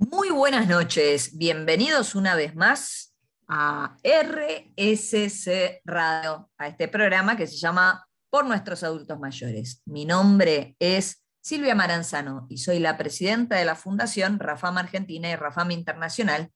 Muy 0.00 0.30
buenas 0.30 0.68
noches, 0.68 1.36
bienvenidos 1.36 2.14
una 2.14 2.36
vez 2.36 2.54
más 2.54 3.16
a 3.48 3.96
RSC 4.04 5.82
Radio, 5.84 6.48
a 6.56 6.68
este 6.68 6.86
programa 6.86 7.36
que 7.36 7.48
se 7.48 7.56
llama 7.56 8.06
Por 8.30 8.46
nuestros 8.46 8.84
adultos 8.84 9.18
mayores. 9.18 9.82
Mi 9.86 10.04
nombre 10.04 10.76
es 10.78 11.24
Silvia 11.40 11.74
Maranzano 11.74 12.46
y 12.48 12.58
soy 12.58 12.78
la 12.78 12.96
presidenta 12.96 13.56
de 13.56 13.64
la 13.64 13.74
Fundación 13.74 14.38
Rafam 14.38 14.78
Argentina 14.78 15.28
y 15.30 15.34
Rafam 15.34 15.72
Internacional, 15.72 16.52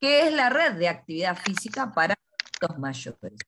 que 0.00 0.26
es 0.26 0.34
la 0.34 0.50
red 0.50 0.72
de 0.72 0.88
actividad 0.88 1.38
física 1.38 1.92
para 1.94 2.16
adultos 2.58 2.80
mayores. 2.80 3.38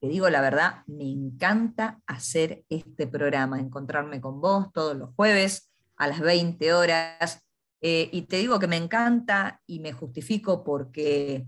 Te 0.00 0.06
digo 0.06 0.28
la 0.28 0.42
verdad, 0.42 0.82
me 0.86 1.10
encanta 1.10 1.98
hacer 2.06 2.66
este 2.68 3.06
programa, 3.06 3.58
encontrarme 3.58 4.20
con 4.20 4.42
vos 4.42 4.70
todos 4.70 4.94
los 4.94 5.14
jueves 5.14 5.72
a 5.96 6.08
las 6.08 6.20
20 6.20 6.74
horas 6.74 7.42
eh, 7.82 8.08
y 8.12 8.22
te 8.22 8.36
digo 8.36 8.60
que 8.60 8.68
me 8.68 8.76
encanta 8.76 9.60
y 9.66 9.80
me 9.80 9.92
justifico 9.92 10.62
porque 10.62 11.46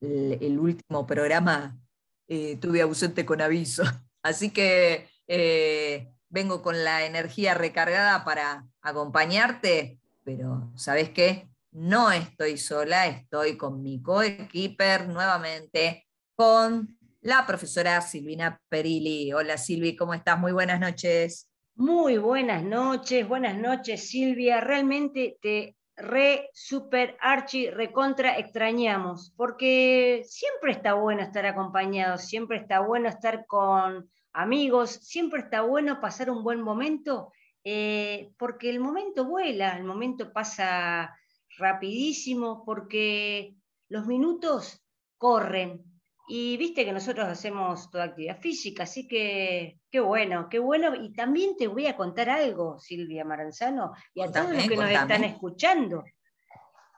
el, 0.00 0.58
último 0.58 1.06
programa 1.06 1.78
eh, 2.26 2.56
tuve 2.56 2.82
ausente 2.82 3.24
con 3.24 3.40
aviso. 3.40 3.84
Así 4.22 4.50
que 4.50 5.08
eh, 5.28 6.12
vengo 6.28 6.62
con 6.62 6.82
la 6.82 7.06
energía 7.06 7.54
recargada 7.54 8.24
para 8.24 8.66
acompañarte, 8.82 10.00
pero 10.24 10.72
¿sabes 10.76 11.10
qué? 11.10 11.48
No 11.70 12.10
estoy 12.10 12.58
sola, 12.58 13.06
estoy 13.06 13.56
con 13.56 13.80
mi 13.80 14.02
coequiper 14.02 15.08
nuevamente, 15.08 16.08
con 16.34 16.98
la 17.20 17.46
profesora 17.46 18.00
Silvina 18.00 18.60
Perilli. 18.68 19.32
Hola 19.32 19.56
Silvi, 19.56 19.94
¿cómo 19.94 20.12
estás? 20.12 20.40
Muy 20.40 20.50
buenas 20.50 20.80
noches. 20.80 21.47
Muy 21.78 22.18
buenas 22.18 22.64
noches, 22.64 23.28
buenas 23.28 23.56
noches 23.56 24.10
Silvia. 24.10 24.60
Realmente 24.60 25.38
te 25.40 25.76
re, 25.94 26.50
super, 26.52 27.16
archi, 27.20 27.70
recontra 27.70 28.36
extrañamos, 28.36 29.32
porque 29.36 30.22
siempre 30.24 30.72
está 30.72 30.94
bueno 30.94 31.22
estar 31.22 31.46
acompañado, 31.46 32.18
siempre 32.18 32.56
está 32.56 32.80
bueno 32.80 33.08
estar 33.08 33.46
con 33.46 34.10
amigos, 34.32 34.90
siempre 34.90 35.38
está 35.38 35.60
bueno 35.60 36.00
pasar 36.00 36.32
un 36.32 36.42
buen 36.42 36.62
momento, 36.62 37.30
eh, 37.62 38.32
porque 38.38 38.70
el 38.70 38.80
momento 38.80 39.24
vuela, 39.24 39.76
el 39.76 39.84
momento 39.84 40.32
pasa 40.32 41.16
rapidísimo, 41.58 42.64
porque 42.64 43.54
los 43.88 44.04
minutos 44.04 44.84
corren, 45.16 45.84
y 46.28 46.56
viste 46.58 46.84
que 46.84 46.92
nosotros 46.92 47.26
hacemos 47.26 47.90
toda 47.90 48.04
actividad 48.04 48.38
física, 48.40 48.82
así 48.82 49.08
que 49.08 49.80
qué 49.90 50.00
bueno, 50.00 50.48
qué 50.50 50.58
bueno. 50.58 50.94
Y 50.94 51.12
también 51.12 51.56
te 51.56 51.66
voy 51.66 51.86
a 51.86 51.96
contar 51.96 52.28
algo, 52.28 52.78
Silvia 52.78 53.24
Maranzano, 53.24 53.92
y 54.14 54.20
a 54.20 54.30
todos 54.30 54.52
los 54.52 54.68
que 54.68 54.76
nos 54.76 54.90
están 54.90 55.24
escuchando. 55.24 56.04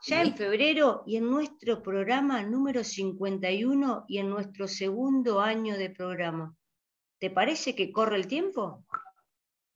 Ya 0.06 0.23
en 0.23 0.34
febrero 0.34 1.05
y 1.06 1.17
en 1.17 1.31
nuestro 1.31 1.83
programa 1.83 2.42
número 2.42 2.83
51 2.83 4.06
y 4.08 4.19
en 4.19 4.31
nuestro 4.31 4.67
segundo 4.67 5.41
año 5.41 5.77
de 5.77 5.91
programa. 5.91 6.55
¿Te 7.19 7.31
parece 7.31 7.75
que 7.75 7.92
corre 7.92 8.17
el 8.17 8.27
tiempo? 8.27 8.84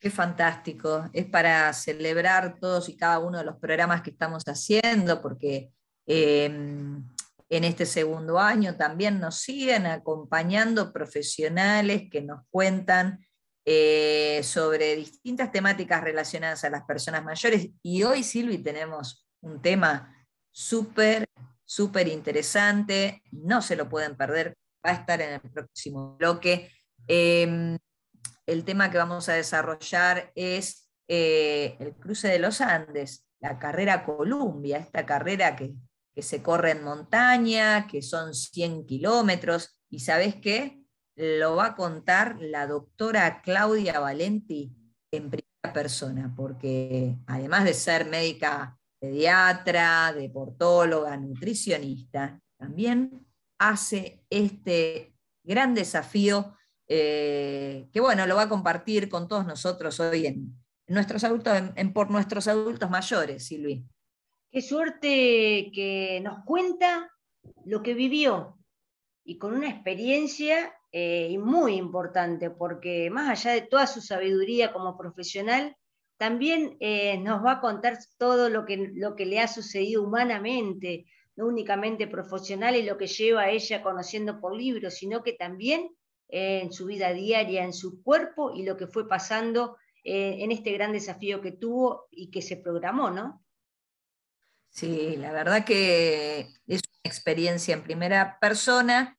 Qué 0.01 0.11
fantástico. 0.11 1.09
Es 1.13 1.27
para 1.27 1.73
celebrar 1.75 2.59
todos 2.59 2.89
y 2.89 2.97
cada 2.97 3.19
uno 3.21 3.39
de 3.39 3.45
los 3.45 3.57
programas 3.57 4.03
que 4.03 4.11
estamos 4.11 4.43
haciendo, 4.47 5.21
porque 5.21 5.71
em, 6.07 7.07
en 7.48 7.64
este 7.64 7.87
segundo 7.87 8.39
año 8.39 8.77
también 8.77 9.20
nos 9.20 9.37
siguen 9.37 9.87
acompañando 9.87 10.92
profesionales 10.92 12.05
que 12.11 12.23
nos 12.23 12.41
cuentan 12.51 13.25
eh, 13.67 14.41
sobre 14.42 14.97
distintas 14.97 15.51
temáticas 15.51 16.03
relacionadas 16.03 16.64
a 16.64 16.70
las 16.70 16.84
personas 16.84 17.25
mayores. 17.25 17.70
Y 17.83 18.03
hoy, 18.03 18.23
Silvi, 18.23 18.59
tenemos 18.59 19.27
un 19.41 19.62
tema 19.62 20.14
súper, 20.51 21.27
súper 21.64 22.09
interesante, 22.09 23.23
no 23.31 23.62
se 23.62 23.77
lo 23.77 23.89
pueden 23.89 24.17
perder, 24.17 24.56
va 24.85 24.90
a 24.90 24.95
estar 24.95 25.20
en 25.20 25.35
el 25.35 25.40
próximo 25.40 26.17
bloque. 26.17 26.70
Em, 27.07 27.79
el 28.46 28.64
tema 28.64 28.90
que 28.90 28.98
vamos 28.98 29.29
a 29.29 29.35
desarrollar 29.35 30.30
es 30.35 30.90
eh, 31.08 31.77
el 31.79 31.95
cruce 31.95 32.29
de 32.29 32.39
los 32.39 32.61
Andes, 32.61 33.27
la 33.40 33.58
carrera 33.58 34.05
Columbia, 34.05 34.79
esta 34.79 35.07
carrera 35.07 35.57
que 35.57 35.74
que 36.14 36.23
se 36.23 36.42
corre 36.42 36.73
en 36.73 36.85
montaña, 36.85 37.86
que 37.86 38.02
son 38.02 38.35
100 38.35 38.86
kilómetros, 38.86 39.80
y 39.91 40.01
¿sabes 40.01 40.36
qué? 40.36 40.80
Lo 41.17 41.57
va 41.57 41.67
a 41.67 41.77
contar 41.77 42.36
la 42.41 42.67
doctora 42.67 43.42
Claudia 43.42 44.01
Valenti 44.01 44.73
en 45.11 45.30
primera 45.30 45.73
persona, 45.73 46.33
porque 46.36 47.17
además 47.27 47.64
de 47.64 47.75
ser 47.75 48.07
médica 48.07 48.79
pediatra, 48.98 50.13
deportóloga, 50.13 51.17
nutricionista, 51.17 52.41
también 52.57 53.27
hace 53.58 54.25
este 54.31 55.14
gran 55.42 55.75
desafío 55.75 56.55
eh, 56.89 57.89
que 57.92 58.01
bueno, 58.01 58.27
lo 58.27 58.36
va 58.36 58.42
a 58.42 58.48
compartir 58.48 59.08
con 59.08 59.27
todos 59.29 59.46
nosotros 59.46 59.98
hoy 60.01 60.27
en, 60.27 60.64
nuestros 60.86 61.25
adultos, 61.25 61.57
por 61.95 62.11
nuestros 62.11 62.46
adultos 62.46 62.91
mayores, 62.91 63.46
Silvi. 63.46 63.86
Qué 64.55 64.63
suerte 64.63 65.73
que 65.75 66.20
nos 66.23 66.45
cuenta 66.45 67.11
lo 67.65 67.83
que 67.83 67.92
vivió 67.92 68.57
y 69.25 69.37
con 69.37 69.53
una 69.53 69.69
experiencia 69.69 70.73
eh, 70.92 71.37
muy 71.39 71.75
importante, 71.75 72.51
porque 72.51 73.11
más 73.11 73.31
allá 73.31 73.53
de 73.61 73.67
toda 73.67 73.89
su 73.89 74.01
sabiduría 74.01 74.73
como 74.73 74.97
profesional, 74.97 75.77
también 76.19 76.77
eh, 76.79 77.19
nos 77.19 77.45
va 77.45 77.55
a 77.55 77.61
contar 77.61 77.98
todo 78.17 78.48
lo 78.48 78.64
que, 78.64 78.93
lo 78.95 79.17
que 79.17 79.27
le 79.27 79.41
ha 79.41 79.48
sucedido 79.48 80.05
humanamente, 80.05 81.07
no 81.35 81.48
únicamente 81.48 82.07
profesional 82.07 82.77
y 82.77 82.85
lo 82.85 82.97
que 82.97 83.09
lleva 83.09 83.41
a 83.41 83.51
ella 83.51 83.83
conociendo 83.83 84.41
por 84.41 84.55
libros, 84.55 84.95
sino 84.95 85.25
que 85.25 85.33
también 85.33 85.91
eh, 86.29 86.61
en 86.63 86.73
su 86.73 86.87
vida 86.87 87.13
diaria, 87.13 87.64
en 87.64 87.73
su 87.73 88.05
cuerpo 88.05 88.53
y 88.55 88.63
lo 88.63 88.77
que 88.77 88.87
fue 88.87 89.09
pasando 89.09 89.79
en 90.07 90.53
este 90.53 90.70
gran 90.73 90.93
desafío 90.93 91.41
que 91.41 91.53
tuvo 91.53 92.09
y 92.11 92.31
que 92.31 92.43
se 92.43 92.59
programó, 92.59 93.11
¿no? 93.11 93.44
Sí, 94.74 95.17
la 95.17 95.30
verdad 95.30 95.64
que 95.64 96.52
es 96.67 96.83
una 96.83 97.05
experiencia 97.05 97.74
en 97.74 97.85
primera 97.85 98.39
persona 98.40 99.17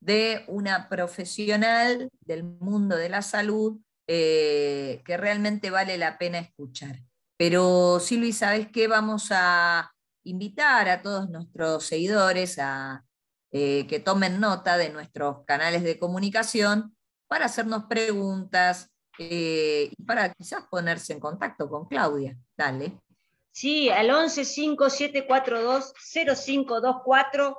de 0.00 0.44
una 0.48 0.88
profesional 0.88 2.10
del 2.22 2.42
mundo 2.42 2.96
de 2.96 3.08
la 3.08 3.22
salud 3.22 3.78
eh, 4.08 5.02
que 5.04 5.16
realmente 5.16 5.70
vale 5.70 5.96
la 5.96 6.18
pena 6.18 6.40
escuchar. 6.40 6.96
Pero 7.36 8.00
Silvi, 8.00 8.32
¿sabes 8.32 8.68
qué? 8.72 8.88
Vamos 8.88 9.28
a 9.30 9.92
invitar 10.24 10.88
a 10.88 11.02
todos 11.02 11.30
nuestros 11.30 11.84
seguidores 11.84 12.58
a 12.58 13.04
eh, 13.52 13.86
que 13.86 14.00
tomen 14.00 14.40
nota 14.40 14.76
de 14.76 14.90
nuestros 14.90 15.44
canales 15.44 15.84
de 15.84 16.00
comunicación 16.00 16.96
para 17.28 17.44
hacernos 17.44 17.84
preguntas 17.84 18.90
eh, 19.20 19.92
y 19.96 20.02
para 20.02 20.32
quizás 20.34 20.64
ponerse 20.68 21.12
en 21.12 21.20
contacto 21.20 21.70
con 21.70 21.86
Claudia. 21.86 22.36
Dale. 22.56 23.05
Sí, 23.56 23.88
al 23.88 24.10
11 24.10 24.44
5742 24.44 25.94
0524. 25.96 27.56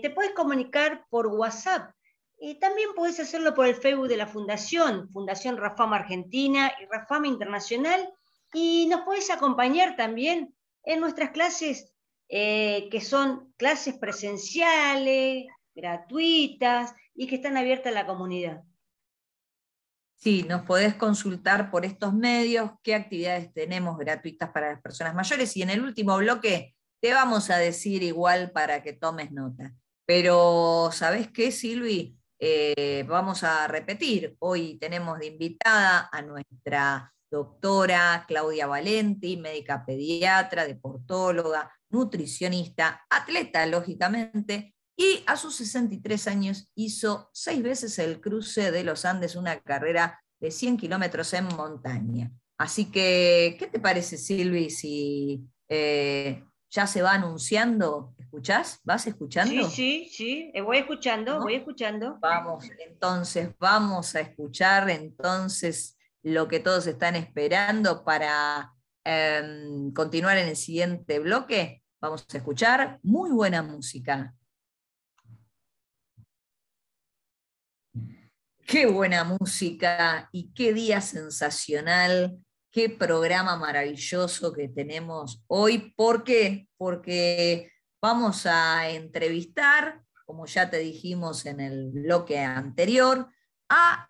te 0.00 0.10
puedes 0.10 0.32
comunicar 0.34 1.04
por 1.10 1.26
WhatsApp. 1.26 1.90
y 2.38 2.60
también 2.60 2.90
puedes 2.94 3.18
hacerlo 3.18 3.52
por 3.52 3.66
el 3.66 3.74
Facebook 3.74 4.06
de 4.06 4.16
la 4.16 4.28
Fundación, 4.28 5.10
Fundación 5.10 5.56
Rafama 5.56 5.96
Argentina 5.96 6.72
y 6.80 6.86
Rafama 6.86 7.26
Internacional. 7.26 8.08
Y 8.52 8.86
nos 8.86 9.00
puedes 9.00 9.30
acompañar 9.30 9.96
también 9.96 10.54
en 10.84 11.00
nuestras 11.00 11.30
clases, 11.30 11.92
eh, 12.28 12.88
que 12.88 13.00
son 13.00 13.52
clases 13.56 13.98
presenciales, 13.98 15.46
gratuitas 15.74 16.94
y 17.16 17.26
que 17.26 17.34
están 17.34 17.56
abiertas 17.56 17.90
a 17.90 17.96
la 17.96 18.06
comunidad. 18.06 18.62
Sí, 20.22 20.42
nos 20.42 20.66
podés 20.66 20.96
consultar 20.96 21.70
por 21.70 21.86
estos 21.86 22.12
medios 22.12 22.72
qué 22.82 22.94
actividades 22.94 23.54
tenemos 23.54 23.96
gratuitas 23.96 24.50
para 24.50 24.72
las 24.72 24.82
personas 24.82 25.14
mayores 25.14 25.56
y 25.56 25.62
en 25.62 25.70
el 25.70 25.82
último 25.82 26.14
bloque 26.18 26.74
te 27.00 27.14
vamos 27.14 27.48
a 27.48 27.56
decir 27.56 28.02
igual 28.02 28.50
para 28.50 28.82
que 28.82 28.92
tomes 28.92 29.32
nota. 29.32 29.72
Pero, 30.04 30.90
¿sabes 30.92 31.30
qué, 31.30 31.50
Silvi? 31.50 32.18
Eh, 32.38 33.06
vamos 33.08 33.42
a 33.44 33.66
repetir. 33.66 34.36
Hoy 34.40 34.76
tenemos 34.78 35.18
de 35.18 35.28
invitada 35.28 36.10
a 36.12 36.20
nuestra 36.20 37.14
doctora 37.30 38.26
Claudia 38.28 38.66
Valenti, 38.66 39.38
médica 39.38 39.86
pediatra, 39.86 40.66
deportóloga, 40.66 41.72
nutricionista, 41.88 43.06
atleta, 43.08 43.64
lógicamente, 43.64 44.74
y 44.96 45.22
a 45.26 45.36
sus 45.36 45.56
63 45.56 46.26
años 46.28 46.68
hizo 46.74 47.30
seis 47.32 47.62
veces 47.62 47.98
el 47.98 48.20
cruce 48.20 48.70
de 48.70 48.84
los 48.84 49.04
Andes, 49.04 49.34
una 49.36 49.60
carrera 49.60 50.22
de 50.40 50.50
100 50.50 50.76
kilómetros 50.76 51.32
en 51.34 51.46
montaña. 51.46 52.30
Así 52.58 52.90
que, 52.90 53.56
¿qué 53.58 53.66
te 53.66 53.80
parece, 53.80 54.18
Silvi, 54.18 54.68
si 54.68 55.42
eh, 55.68 56.44
ya 56.68 56.86
se 56.86 57.00
va 57.00 57.12
anunciando? 57.12 58.14
¿Escuchás? 58.18 58.80
¿Vas 58.84 59.06
escuchando? 59.06 59.70
Sí, 59.70 59.70
sí, 59.70 60.10
sí, 60.12 60.50
eh, 60.54 60.60
voy 60.60 60.78
escuchando, 60.78 61.40
voy 61.40 61.54
escuchando. 61.54 62.18
Vamos, 62.20 62.64
entonces, 62.86 63.50
vamos 63.58 64.14
a 64.14 64.20
escuchar 64.20 64.90
entonces 64.90 65.96
lo 66.22 66.48
que 66.48 66.60
todos 66.60 66.86
están 66.86 67.16
esperando 67.16 68.04
para 68.04 68.74
em, 69.04 69.92
continuar 69.92 70.36
en 70.36 70.48
el 70.48 70.56
siguiente 70.56 71.18
bloque. 71.18 71.82
vamos 71.98 72.26
a 72.32 72.36
escuchar 72.36 72.98
muy 73.02 73.30
buena 73.30 73.62
música. 73.62 74.34
Qué 78.70 78.86
buena 78.86 79.24
música 79.24 80.28
y 80.30 80.52
qué 80.54 80.72
día 80.72 81.00
sensacional, 81.00 82.38
qué 82.70 82.88
programa 82.88 83.56
maravilloso 83.56 84.52
que 84.52 84.68
tenemos 84.68 85.42
hoy. 85.48 85.92
¿Por 85.96 86.22
qué? 86.22 86.68
Porque 86.76 87.72
vamos 88.00 88.46
a 88.46 88.88
entrevistar, 88.90 90.04
como 90.24 90.46
ya 90.46 90.70
te 90.70 90.78
dijimos 90.78 91.46
en 91.46 91.58
el 91.58 91.90
bloque 91.90 92.38
anterior, 92.38 93.28
a 93.68 94.06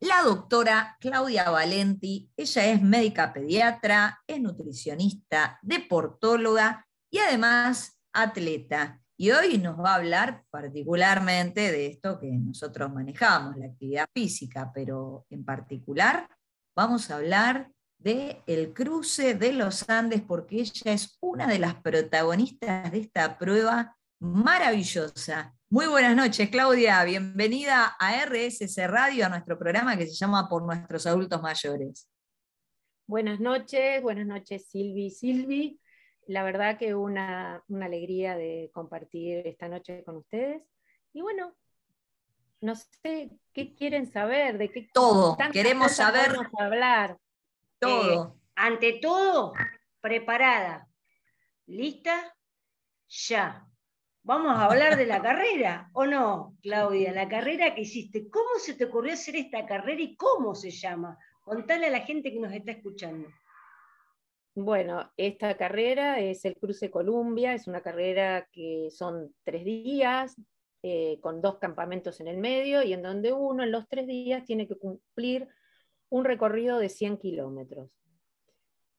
la 0.00 0.22
doctora 0.22 0.96
Claudia 0.98 1.48
Valenti. 1.48 2.32
Ella 2.36 2.66
es 2.66 2.82
médica 2.82 3.32
pediatra, 3.32 4.24
es 4.26 4.40
nutricionista, 4.40 5.60
deportóloga 5.62 6.84
y 7.12 7.18
además 7.18 8.00
atleta. 8.12 9.00
Y 9.22 9.32
hoy 9.32 9.58
nos 9.58 9.78
va 9.78 9.90
a 9.90 9.94
hablar 9.96 10.44
particularmente 10.48 11.70
de 11.70 11.88
esto 11.88 12.18
que 12.18 12.28
nosotros 12.28 12.90
manejamos, 12.90 13.54
la 13.58 13.66
actividad 13.66 14.06
física, 14.14 14.72
pero 14.74 15.26
en 15.28 15.44
particular 15.44 16.26
vamos 16.74 17.10
a 17.10 17.16
hablar 17.16 17.70
de 17.98 18.42
el 18.46 18.72
cruce 18.72 19.34
de 19.34 19.52
los 19.52 19.90
Andes 19.90 20.22
porque 20.22 20.60
ella 20.60 20.94
es 20.94 21.18
una 21.20 21.46
de 21.46 21.58
las 21.58 21.74
protagonistas 21.74 22.90
de 22.92 23.00
esta 23.00 23.36
prueba 23.36 23.94
maravillosa. 24.20 25.54
Muy 25.68 25.86
buenas 25.86 26.16
noches, 26.16 26.48
Claudia. 26.48 27.04
Bienvenida 27.04 27.94
a 28.00 28.24
RSC 28.24 28.86
Radio, 28.86 29.26
a 29.26 29.28
nuestro 29.28 29.58
programa 29.58 29.98
que 29.98 30.06
se 30.06 30.14
llama 30.14 30.48
Por 30.48 30.64
nuestros 30.64 31.06
adultos 31.06 31.42
mayores. 31.42 32.08
Buenas 33.06 33.38
noches, 33.38 34.00
buenas 34.00 34.24
noches, 34.24 34.68
Silvi. 34.70 35.10
Silvi, 35.10 35.79
la 36.30 36.44
verdad 36.44 36.78
que 36.78 36.94
una, 36.94 37.64
una 37.66 37.86
alegría 37.86 38.36
de 38.36 38.70
compartir 38.72 39.44
esta 39.48 39.68
noche 39.68 40.04
con 40.04 40.18
ustedes. 40.18 40.62
Y 41.12 41.22
bueno, 41.22 41.56
no 42.60 42.76
sé 42.76 43.32
qué 43.52 43.74
quieren 43.74 44.06
saber, 44.12 44.56
de 44.56 44.70
qué 44.70 44.88
todo 44.94 45.36
queremos 45.52 45.90
saber 45.90 46.36
hablar. 46.56 47.18
Todo. 47.80 48.28
Eh, 48.28 48.40
ante 48.54 48.92
todo, 49.02 49.54
preparada, 50.00 50.86
lista, 51.66 52.32
ya. 53.08 53.66
Vamos 54.22 54.56
a 54.56 54.66
hablar 54.66 54.96
de 54.96 55.06
la 55.06 55.20
carrera, 55.22 55.90
¿o 55.94 56.06
no, 56.06 56.56
Claudia? 56.62 57.12
La 57.12 57.28
carrera 57.28 57.74
que 57.74 57.80
hiciste. 57.80 58.30
¿Cómo 58.30 58.50
se 58.58 58.74
te 58.74 58.84
ocurrió 58.84 59.14
hacer 59.14 59.34
esta 59.34 59.66
carrera 59.66 60.00
y 60.00 60.14
cómo 60.14 60.54
se 60.54 60.70
llama? 60.70 61.18
Contale 61.42 61.86
a 61.86 61.90
la 61.90 62.02
gente 62.02 62.30
que 62.30 62.38
nos 62.38 62.52
está 62.52 62.70
escuchando. 62.70 63.28
Bueno, 64.62 65.10
esta 65.16 65.56
carrera 65.56 66.20
es 66.20 66.44
el 66.44 66.54
Cruce 66.54 66.90
Columbia, 66.90 67.54
es 67.54 67.66
una 67.66 67.80
carrera 67.80 68.46
que 68.52 68.90
son 68.90 69.34
tres 69.42 69.64
días, 69.64 70.36
eh, 70.82 71.18
con 71.22 71.40
dos 71.40 71.56
campamentos 71.56 72.20
en 72.20 72.28
el 72.28 72.36
medio, 72.36 72.82
y 72.82 72.92
en 72.92 73.00
donde 73.00 73.32
uno 73.32 73.62
en 73.62 73.72
los 73.72 73.88
tres 73.88 74.06
días 74.06 74.44
tiene 74.44 74.68
que 74.68 74.76
cumplir 74.76 75.48
un 76.10 76.26
recorrido 76.26 76.78
de 76.78 76.90
100 76.90 77.16
kilómetros. 77.16 77.88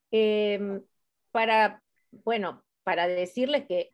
Em, 0.09 0.81
para, 1.31 1.83
bueno, 2.09 2.63
para 2.83 3.07
decirles 3.07 3.67
que 3.67 3.93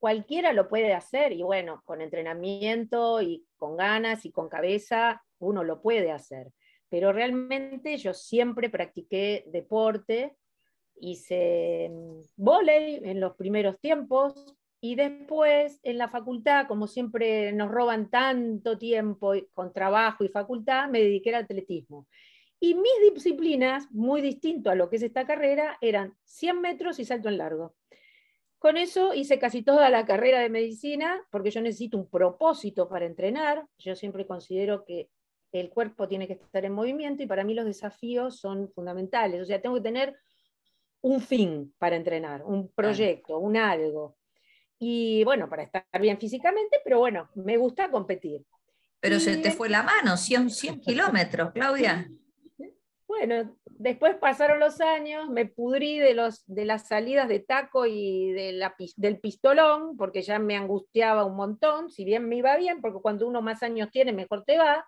cualquiera 0.00 0.52
lo 0.52 0.68
puede 0.68 0.94
hacer, 0.94 1.30
y 1.32 1.44
bueno, 1.44 1.80
con 1.84 2.00
entrenamiento 2.00 3.22
y 3.22 3.46
con 3.56 3.76
ganas 3.76 4.26
y 4.26 4.32
con 4.32 4.48
cabeza, 4.48 5.22
uno 5.38 5.62
lo 5.62 5.80
puede 5.80 6.10
hacer. 6.10 6.52
Pero 6.88 7.12
realmente 7.12 7.98
yo 7.98 8.14
siempre 8.14 8.68
practiqué 8.68 9.44
deporte, 9.46 10.36
hice 11.00 11.90
mm, 11.90 12.20
volei 12.36 13.00
en 13.04 13.20
los 13.20 13.34
primeros 13.36 13.78
tiempos 13.80 14.56
y 14.80 14.96
después 14.96 15.80
en 15.82 15.98
la 15.98 16.08
facultad, 16.08 16.66
como 16.66 16.86
siempre 16.86 17.52
nos 17.52 17.70
roban 17.70 18.10
tanto 18.10 18.76
tiempo 18.76 19.32
con 19.54 19.72
trabajo 19.72 20.24
y 20.24 20.28
facultad, 20.28 20.90
me 20.90 21.00
dediqué 21.00 21.30
al 21.34 21.44
atletismo. 21.44 22.06
Y 22.60 22.74
mis 22.74 23.14
disciplinas, 23.14 23.90
muy 23.90 24.20
distinto 24.20 24.70
a 24.70 24.74
lo 24.74 24.88
que 24.88 24.96
es 24.96 25.02
esta 25.02 25.26
carrera, 25.26 25.78
eran 25.80 26.14
100 26.24 26.60
metros 26.60 26.98
y 26.98 27.04
salto 27.04 27.28
en 27.28 27.38
largo. 27.38 27.74
Con 28.58 28.76
eso 28.76 29.12
hice 29.12 29.38
casi 29.38 29.62
toda 29.62 29.90
la 29.90 30.06
carrera 30.06 30.40
de 30.40 30.48
medicina, 30.48 31.22
porque 31.30 31.50
yo 31.50 31.60
necesito 31.60 31.98
un 31.98 32.08
propósito 32.08 32.88
para 32.88 33.04
entrenar. 33.04 33.66
Yo 33.78 33.94
siempre 33.94 34.26
considero 34.26 34.84
que 34.84 35.10
el 35.52 35.70
cuerpo 35.70 36.08
tiene 36.08 36.26
que 36.26 36.34
estar 36.34 36.64
en 36.64 36.72
movimiento 36.72 37.22
y 37.22 37.26
para 37.26 37.44
mí 37.44 37.54
los 37.54 37.66
desafíos 37.66 38.40
son 38.40 38.70
fundamentales. 38.70 39.42
O 39.42 39.44
sea, 39.44 39.60
tengo 39.60 39.76
que 39.76 39.82
tener 39.82 40.16
un 41.04 41.20
fin 41.20 41.74
para 41.78 41.96
entrenar, 41.96 42.42
un 42.44 42.72
proyecto, 42.72 43.38
un 43.38 43.58
algo. 43.58 44.16
Y 44.78 45.22
bueno, 45.24 45.50
para 45.50 45.62
estar 45.62 45.84
bien 46.00 46.18
físicamente, 46.18 46.78
pero 46.82 46.98
bueno, 46.98 47.28
me 47.34 47.58
gusta 47.58 47.90
competir. 47.90 48.42
Pero 49.00 49.20
se 49.20 49.36
te 49.36 49.50
fue 49.50 49.68
la 49.68 49.82
mano, 49.82 50.16
100, 50.16 50.48
100 50.48 50.80
kilómetros, 50.80 51.52
Claudia. 51.52 52.10
Bueno, 53.06 53.54
después 53.66 54.16
pasaron 54.16 54.58
los 54.58 54.80
años, 54.80 55.28
me 55.28 55.44
pudrí 55.44 55.98
de, 55.98 56.14
los, 56.14 56.42
de 56.46 56.64
las 56.64 56.88
salidas 56.88 57.28
de 57.28 57.40
taco 57.40 57.84
y 57.84 58.32
de 58.32 58.52
la, 58.52 58.74
del 58.96 59.20
pistolón, 59.20 59.98
porque 59.98 60.22
ya 60.22 60.38
me 60.38 60.56
angustiaba 60.56 61.26
un 61.26 61.36
montón, 61.36 61.90
si 61.90 62.06
bien 62.06 62.26
me 62.26 62.36
iba 62.36 62.56
bien, 62.56 62.80
porque 62.80 63.02
cuando 63.02 63.28
uno 63.28 63.42
más 63.42 63.62
años 63.62 63.90
tiene, 63.90 64.14
mejor 64.14 64.44
te 64.44 64.56
va. 64.56 64.86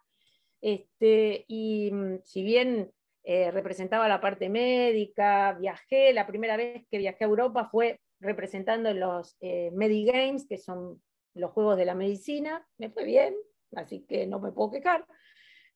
Este, 0.62 1.44
y 1.46 1.90
mm, 1.92 2.20
si 2.24 2.42
bien 2.42 2.90
eh, 3.28 3.50
representaba 3.50 4.06
la 4.06 4.20
parte 4.20 4.48
médica, 4.48 5.52
viajé, 5.54 6.12
la 6.12 6.28
primera 6.28 6.56
vez 6.56 6.86
que 6.88 6.98
viajé 6.98 7.24
a 7.24 7.26
Europa 7.26 7.68
fue 7.68 8.00
representando 8.20 8.88
en 8.88 9.00
los 9.00 9.36
eh, 9.40 9.72
Medigames, 9.72 10.46
que 10.46 10.58
son 10.58 11.02
los 11.34 11.50
juegos 11.50 11.76
de 11.76 11.86
la 11.86 11.96
medicina, 11.96 12.64
me 12.78 12.88
fue 12.88 13.04
bien, 13.04 13.34
así 13.74 14.06
que 14.08 14.28
no 14.28 14.38
me 14.38 14.52
puedo 14.52 14.70
quejar. 14.70 15.04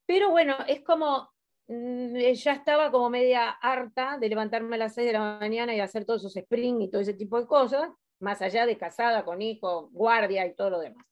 Pero 0.06 0.30
bueno, 0.30 0.58
es 0.68 0.84
como, 0.84 1.28
mm, 1.66 2.18
ya 2.34 2.52
estaba 2.52 2.92
como 2.92 3.10
media 3.10 3.50
harta 3.50 4.16
de 4.20 4.28
levantarme 4.28 4.76
a 4.76 4.78
las 4.78 4.94
6 4.94 5.08
de 5.08 5.12
la 5.14 5.40
mañana 5.40 5.74
y 5.74 5.80
hacer 5.80 6.04
todos 6.04 6.22
esos 6.22 6.36
spring 6.36 6.82
y 6.82 6.88
todo 6.88 7.00
ese 7.00 7.14
tipo 7.14 7.40
de 7.40 7.48
cosas, 7.48 7.90
más 8.20 8.40
allá 8.42 8.64
de 8.64 8.78
casada, 8.78 9.24
con 9.24 9.42
hijo, 9.42 9.90
guardia 9.90 10.46
y 10.46 10.54
todo 10.54 10.70
lo 10.70 10.78
demás. 10.78 11.04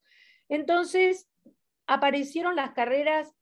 Entonces 0.48 1.28
aparecieron 1.88 2.54
las 2.54 2.74
carreras 2.74 3.34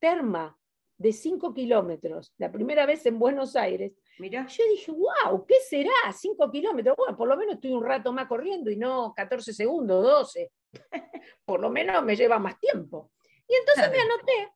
Terma, 0.00 0.57
de 0.98 1.12
5 1.12 1.54
kilómetros, 1.54 2.34
la 2.38 2.50
primera 2.50 2.84
vez 2.84 3.06
en 3.06 3.18
Buenos 3.18 3.54
Aires. 3.54 3.92
Mira. 4.18 4.46
Yo 4.48 4.64
dije, 4.68 4.90
wow, 4.90 5.46
¿qué 5.46 5.60
será? 5.60 5.92
5 6.12 6.50
kilómetros. 6.50 6.96
Bueno, 6.96 7.16
por 7.16 7.28
lo 7.28 7.36
menos 7.36 7.54
estoy 7.54 7.72
un 7.72 7.84
rato 7.84 8.12
más 8.12 8.26
corriendo 8.26 8.68
y 8.70 8.76
no 8.76 9.14
14 9.14 9.54
segundos, 9.54 10.04
12. 10.04 10.50
por 11.44 11.60
lo 11.60 11.70
menos 11.70 12.04
me 12.04 12.16
lleva 12.16 12.38
más 12.40 12.58
tiempo. 12.58 13.12
Y 13.46 13.54
entonces 13.54 13.90
me 13.90 14.00
anoté. 14.00 14.52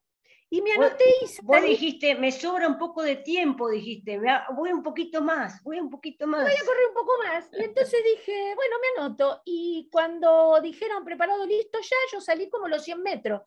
Y 0.50 0.60
me 0.60 0.72
anoté 0.72 1.04
y 1.22 1.44
Vos 1.44 1.62
dijiste, 1.62 2.14
me 2.16 2.30
sobra 2.30 2.68
un 2.68 2.76
poco 2.76 3.02
de 3.02 3.16
tiempo, 3.16 3.70
dijiste, 3.70 4.20
voy 4.54 4.70
un 4.70 4.82
poquito 4.82 5.22
más, 5.22 5.62
voy 5.62 5.80
un 5.80 5.88
poquito 5.88 6.26
más. 6.26 6.42
Voy 6.42 6.52
a 6.52 6.66
correr 6.66 6.88
un 6.88 6.94
poco 6.94 7.12
más. 7.24 7.48
Y 7.54 7.64
entonces 7.64 7.98
dije, 8.04 8.54
bueno, 8.54 8.76
me 8.82 9.00
anoto. 9.00 9.40
Y 9.46 9.88
cuando 9.90 10.60
dijeron 10.60 11.06
preparado, 11.06 11.46
listo 11.46 11.78
ya, 11.80 11.96
yo 12.12 12.20
salí 12.20 12.50
como 12.50 12.68
los 12.68 12.84
100 12.84 13.02
metros. 13.02 13.40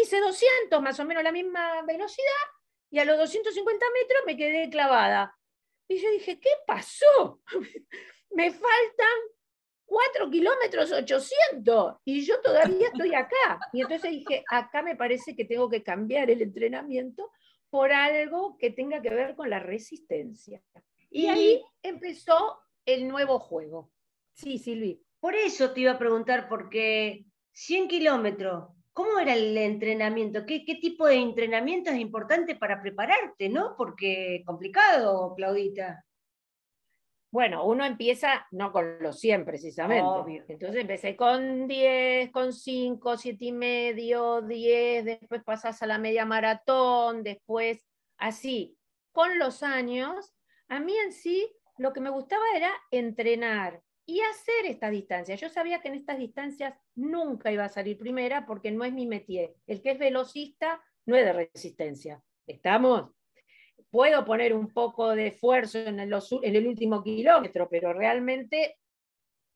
Hice 0.00 0.20
200, 0.20 0.80
más 0.80 1.00
o 1.00 1.04
menos 1.04 1.24
la 1.24 1.32
misma 1.32 1.82
velocidad, 1.82 2.46
y 2.88 3.00
a 3.00 3.04
los 3.04 3.18
250 3.18 3.86
metros 4.00 4.22
me 4.26 4.36
quedé 4.36 4.70
clavada. 4.70 5.36
Y 5.88 6.00
yo 6.00 6.08
dije, 6.12 6.38
¿qué 6.38 6.50
pasó? 6.66 7.40
me 8.30 8.52
faltan 8.52 9.18
4 9.86 10.30
kilómetros 10.30 10.92
800 10.92 11.96
y 12.04 12.24
yo 12.24 12.40
todavía 12.42 12.88
estoy 12.88 13.12
acá. 13.14 13.58
Y 13.72 13.80
entonces 13.80 14.12
dije, 14.12 14.44
acá 14.48 14.82
me 14.82 14.94
parece 14.94 15.34
que 15.34 15.44
tengo 15.44 15.68
que 15.68 15.82
cambiar 15.82 16.30
el 16.30 16.42
entrenamiento 16.42 17.32
por 17.68 17.90
algo 17.90 18.56
que 18.56 18.70
tenga 18.70 19.02
que 19.02 19.10
ver 19.10 19.34
con 19.34 19.50
la 19.50 19.58
resistencia. 19.58 20.62
Y, 21.10 21.26
ahí 21.26 21.64
empezó 21.82 22.60
el 22.84 23.08
nuevo 23.08 23.40
juego. 23.40 23.90
Sí, 24.34 24.58
Silvi. 24.58 25.02
Por 25.18 25.34
eso 25.34 25.72
te 25.72 25.80
iba 25.80 25.92
a 25.92 25.98
preguntar, 25.98 26.48
porque 26.48 27.24
100 27.50 27.88
kilómetros 27.88 28.77
¿Cómo 28.98 29.20
era 29.20 29.34
el 29.34 29.56
entrenamiento? 29.56 30.44
¿Qué, 30.44 30.58
tipo 30.58 31.06
de 31.06 31.14
entrenamiento 31.14 31.88
es 31.88 32.00
importante 32.00 32.56
para 32.56 32.82
prepararte, 32.82 33.48
no? 33.48 33.76
Porque 33.76 34.42
complicado, 34.44 35.34
Claudita. 35.36 36.04
Bueno, 37.30 37.64
uno 37.64 37.84
empieza 37.84 38.44
no 38.50 38.72
con 38.72 38.98
los 39.00 39.20
100 39.20 39.44
precisamente. 39.44 40.44
Entonces 40.48 40.80
empecé 40.80 41.14
con 41.14 41.68
10, 41.68 42.32
con 42.32 42.52
5, 42.52 43.16
7 43.16 43.44
y 43.44 43.52
medio, 43.52 44.42
10, 44.42 45.04
después 45.04 45.44
pasas 45.44 45.80
a 45.80 45.86
la 45.86 45.98
media 45.98 46.24
maratón, 46.24 47.22
después 47.22 47.86
así. 48.16 48.76
Con 49.12 49.38
los 49.38 49.62
años, 49.62 50.34
a 50.66 50.80
mí 50.80 50.92
en 50.96 51.12
sí 51.12 51.48
lo 51.76 51.92
que 51.92 52.00
me 52.00 52.10
gustaba 52.10 52.42
era 52.56 52.72
entrenar, 52.90 53.80
y 54.08 54.22
hacer 54.22 54.64
estas 54.64 54.90
distancias. 54.90 55.38
Yo 55.38 55.50
sabía 55.50 55.82
que 55.82 55.88
en 55.88 55.94
estas 55.94 56.16
distancias 56.16 56.74
nunca 56.94 57.52
iba 57.52 57.66
a 57.66 57.68
salir 57.68 57.98
primera 57.98 58.46
porque 58.46 58.70
no 58.70 58.82
es 58.82 58.92
mi 58.94 59.06
métier. 59.06 59.54
El 59.66 59.82
que 59.82 59.90
es 59.90 59.98
velocista 59.98 60.82
no 61.04 61.14
es 61.14 61.26
de 61.26 61.32
resistencia. 61.34 62.22
¿Estamos? 62.46 63.10
Puedo 63.90 64.24
poner 64.24 64.54
un 64.54 64.72
poco 64.72 65.14
de 65.14 65.26
esfuerzo 65.26 65.78
en 65.80 66.00
el, 66.00 66.66
último 66.66 67.02
kilómetro, 67.02 67.68
pero 67.68 67.92
realmente 67.92 68.78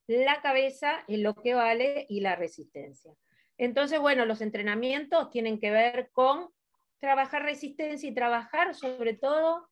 la 0.07 0.43
cabeza 0.43 1.03
es 1.09 1.21
lo 1.21 1.35
que 1.35 1.55
vale 1.55 2.05
y 2.11 2.21
la 2.21 2.37
resistencia. 2.37 3.15
Entonces, 3.57 4.01
bueno, 4.01 4.27
los 4.27 4.43
entrenamientos 4.43 5.31
tienen 5.31 5.59
que 5.61 5.71
ver 5.71 6.11
con 6.13 6.51
trabajar 6.99 7.43
resistencia 7.43 8.07
y 8.07 8.15
trabajar 8.15 8.75
sobre 8.75 9.15
todo 9.15 9.71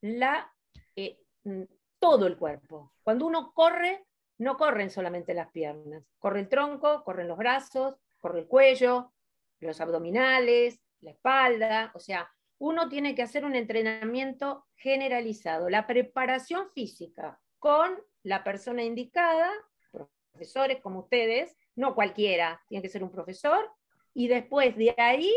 la, 0.00 0.50
eh, 0.96 1.18
mm, 1.44 1.64
todo 1.98 2.26
el 2.26 2.38
cuerpo. 2.38 2.94
Cuando 3.02 3.26
uno 3.26 3.52
corre, 3.52 4.06
no 4.38 4.56
corren 4.56 4.90
solamente 4.90 5.34
las 5.34 5.50
piernas, 5.50 6.04
corre 6.18 6.40
el 6.40 6.48
tronco, 6.48 7.04
corren 7.04 7.28
los 7.28 7.38
brazos, 7.38 7.96
corre 8.18 8.40
el 8.40 8.46
cuello, 8.46 9.12
los 9.60 9.80
abdominales, 9.80 10.80
la 11.00 11.10
espalda, 11.10 11.92
o 11.94 12.00
sea, 12.00 12.30
uno 12.58 12.88
tiene 12.88 13.14
que 13.14 13.22
hacer 13.22 13.44
un 13.44 13.56
entrenamiento 13.56 14.66
generalizado. 14.76 15.68
La 15.68 15.86
preparación 15.86 16.70
física 16.72 17.40
con 17.58 18.00
la 18.22 18.44
persona 18.44 18.82
indicada, 18.84 19.50
profesores 19.90 20.80
como 20.80 21.00
ustedes, 21.00 21.56
no 21.74 21.94
cualquiera, 21.94 22.62
tiene 22.68 22.82
que 22.82 22.88
ser 22.88 23.02
un 23.02 23.10
profesor, 23.10 23.70
y 24.14 24.28
después 24.28 24.76
de 24.76 24.94
ahí 24.96 25.32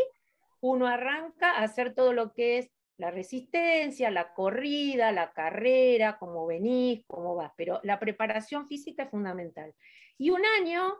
uno 0.60 0.86
arranca 0.86 1.52
a 1.52 1.62
hacer 1.62 1.94
todo 1.94 2.12
lo 2.12 2.32
que 2.32 2.58
es 2.58 2.70
la 2.98 3.10
resistencia, 3.10 4.10
la 4.10 4.32
corrida, 4.32 5.12
la 5.12 5.32
carrera, 5.32 6.16
cómo 6.18 6.46
venís, 6.46 7.04
cómo 7.06 7.34
vas, 7.34 7.52
pero 7.56 7.80
la 7.82 7.98
preparación 7.98 8.66
física 8.68 9.04
es 9.04 9.10
fundamental. 9.10 9.74
Y 10.18 10.30
un 10.30 10.44
año, 10.46 10.94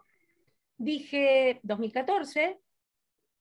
dije, 0.76 1.60
2014, 1.62 2.58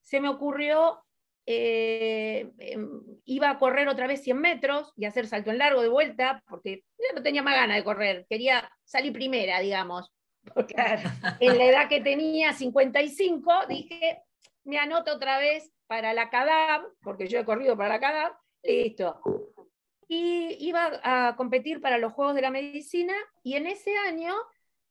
se 0.00 0.20
me 0.20 0.28
ocurrió, 0.28 1.02
eh, 1.44 2.50
em, 2.58 3.02
iba 3.24 3.50
a 3.50 3.58
correr 3.58 3.88
otra 3.88 4.06
vez 4.06 4.22
100 4.22 4.38
metros 4.38 4.92
y 4.96 5.04
hacer 5.04 5.26
salto 5.26 5.50
en 5.50 5.58
largo 5.58 5.82
de 5.82 5.88
vuelta, 5.88 6.42
porque 6.48 6.84
ya 6.98 7.14
no 7.14 7.22
tenía 7.22 7.42
más 7.42 7.54
ganas 7.54 7.76
de 7.76 7.84
correr, 7.84 8.26
quería 8.28 8.70
salir 8.84 9.12
primera, 9.12 9.60
digamos. 9.60 10.12
En 11.40 11.58
la 11.58 11.64
edad 11.64 11.88
que 11.88 12.00
tenía, 12.00 12.52
55, 12.52 13.66
dije, 13.68 14.22
me 14.64 14.78
anoto 14.78 15.14
otra 15.14 15.38
vez 15.38 15.72
para 15.88 16.14
la 16.14 16.30
CADAB, 16.30 16.82
porque 17.02 17.26
yo 17.26 17.40
he 17.40 17.44
corrido 17.44 17.76
para 17.76 17.88
la 17.88 18.00
CADAB, 18.00 18.32
listo. 18.66 19.20
Y 20.08 20.56
iba 20.66 21.00
a 21.02 21.36
competir 21.36 21.80
para 21.80 21.98
los 21.98 22.12
Juegos 22.12 22.34
de 22.34 22.42
la 22.42 22.50
Medicina 22.50 23.14
y 23.42 23.54
en 23.54 23.66
ese 23.66 23.96
año 23.96 24.34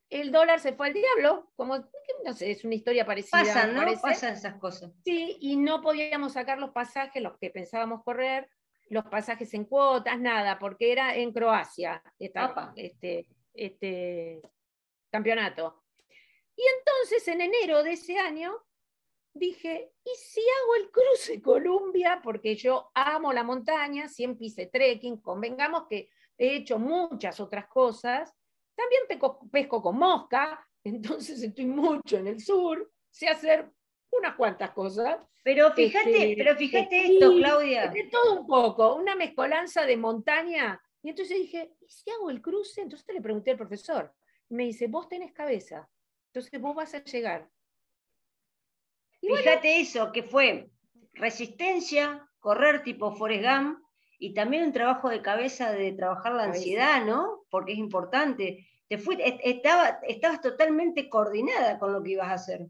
el 0.09 0.31
dólar 0.31 0.59
se 0.59 0.73
fue 0.73 0.87
al 0.87 0.93
diablo, 0.93 1.51
como, 1.55 1.77
no 2.23 2.33
sé, 2.33 2.51
es 2.51 2.63
una 2.63 2.75
historia 2.75 3.05
parecida. 3.05 3.39
Pasan, 3.39 3.73
¿no? 3.73 4.01
Pasan 4.01 4.33
esas 4.33 4.55
cosas. 4.55 4.91
Sí, 5.03 5.37
y 5.39 5.57
no 5.57 5.81
podíamos 5.81 6.33
sacar 6.33 6.59
los 6.59 6.71
pasajes, 6.71 7.21
los 7.21 7.37
que 7.37 7.49
pensábamos 7.49 8.03
correr, 8.03 8.49
los 8.89 9.05
pasajes 9.05 9.53
en 9.53 9.65
cuotas, 9.65 10.19
nada, 10.19 10.59
porque 10.59 10.91
era 10.91 11.15
en 11.15 11.31
Croacia 11.31 12.03
este, 12.19 13.27
este 13.53 14.41
campeonato. 15.09 15.83
Y 16.55 16.63
entonces, 16.77 17.27
en 17.27 17.41
enero 17.41 17.83
de 17.83 17.93
ese 17.93 18.17
año, 18.17 18.53
dije, 19.35 19.91
¿y 20.03 20.09
si 20.15 20.39
hago 20.39 20.75
el 20.75 20.91
cruce 20.91 21.41
Columbia? 21.41 22.21
Porque 22.23 22.55
yo 22.55 22.89
amo 22.95 23.33
la 23.33 23.43
montaña, 23.43 24.07
siempre 24.07 24.47
hice 24.47 24.67
trekking, 24.67 25.17
convengamos 25.17 25.85
que 25.87 26.09
he 26.37 26.55
hecho 26.55 26.79
muchas 26.79 27.39
otras 27.39 27.67
cosas, 27.67 28.33
también 28.75 29.03
pesco, 29.51 29.81
con 29.81 29.97
mosca, 29.97 30.65
entonces 30.83 31.43
estoy 31.43 31.65
mucho 31.65 32.17
en 32.17 32.27
el 32.27 32.41
sur, 32.41 32.91
sé 33.11 33.27
hacer 33.27 33.69
unas 34.11 34.35
cuantas 34.35 34.71
cosas. 34.71 35.17
Pero 35.43 35.71
fíjate, 35.73 36.31
este, 36.31 36.43
pero 36.43 36.55
fíjate 36.55 37.13
esto, 37.13 37.35
Claudia. 37.35 37.87
De 37.89 38.05
todo 38.05 38.39
un 38.39 38.47
poco, 38.47 38.95
una 38.95 39.15
mezcolanza 39.15 39.85
de 39.85 39.97
montaña. 39.97 40.81
Y 41.03 41.09
entonces 41.09 41.37
dije, 41.37 41.75
¿y 41.81 41.87
si 41.87 42.09
hago 42.09 42.31
el 42.31 42.41
cruce? 42.41 42.81
Entonces 42.81 43.13
le 43.13 43.21
pregunté 43.21 43.51
al 43.51 43.57
profesor. 43.57 44.11
me 44.49 44.63
dice, 44.63 44.87
vos 44.87 45.07
tenés 45.07 45.33
cabeza, 45.33 45.87
entonces 46.27 46.59
vos 46.59 46.73
vas 46.73 46.93
a 46.95 47.03
llegar. 47.03 47.49
Fíjate 49.21 49.79
eso, 49.79 50.11
que 50.11 50.23
fue 50.23 50.69
resistencia, 51.13 52.29
correr 52.39 52.83
tipo 52.83 53.15
Forrest 53.15 53.43
Gump, 53.43 53.79
y 54.17 54.33
también 54.33 54.63
un 54.63 54.71
trabajo 54.71 55.09
de 55.09 55.21
cabeza 55.21 55.71
de 55.71 55.91
trabajar 55.93 56.33
la 56.33 56.45
ansiedad, 56.45 57.05
¿no? 57.05 57.45
Porque 57.49 57.73
es 57.73 57.77
importante. 57.77 58.67
Te 58.87 58.99
estaba, 59.43 59.99
estabas 60.07 60.41
totalmente 60.41 61.09
coordinada 61.09 61.79
con 61.79 61.91
lo 61.91 62.01
que 62.01 62.11
ibas 62.11 62.29
a 62.29 62.33
hacer. 62.33 62.67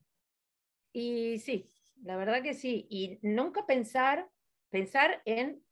Y 0.91 1.39
sí, 1.39 1.65
la 2.03 2.15
verdad 2.15 2.41
que 2.41 2.53
sí. 2.53 2.87
Y 2.89 3.19
nunca 3.21 3.65
pensar, 3.65 4.29
pensar 4.69 5.21
en 5.25 5.63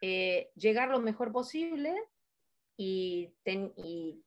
eh, 0.00 0.50
llegar 0.56 0.88
lo 0.88 1.00
mejor 1.00 1.32
posible 1.32 1.94
y, 2.76 3.32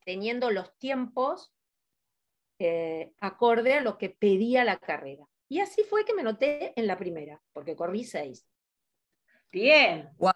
teniendo 0.06 0.52
los 0.52 0.78
tiempos 0.78 1.54
eh, 2.60 3.14
acorde 3.20 3.74
a 3.74 3.82
lo 3.82 3.98
que 3.98 4.10
pedía 4.10 4.64
la 4.64 4.78
carrera. 4.78 5.28
Y 5.50 5.60
así 5.60 5.84
fue 5.84 6.06
que 6.06 6.14
me 6.14 6.24
noté 6.24 6.74
en 6.76 6.88
la 6.88 6.98
primera, 6.98 7.42
porque 7.54 7.76
corrí 7.76 8.04
seis. 8.04 8.48
Bien. 9.52 10.10
Wow, 10.18 10.34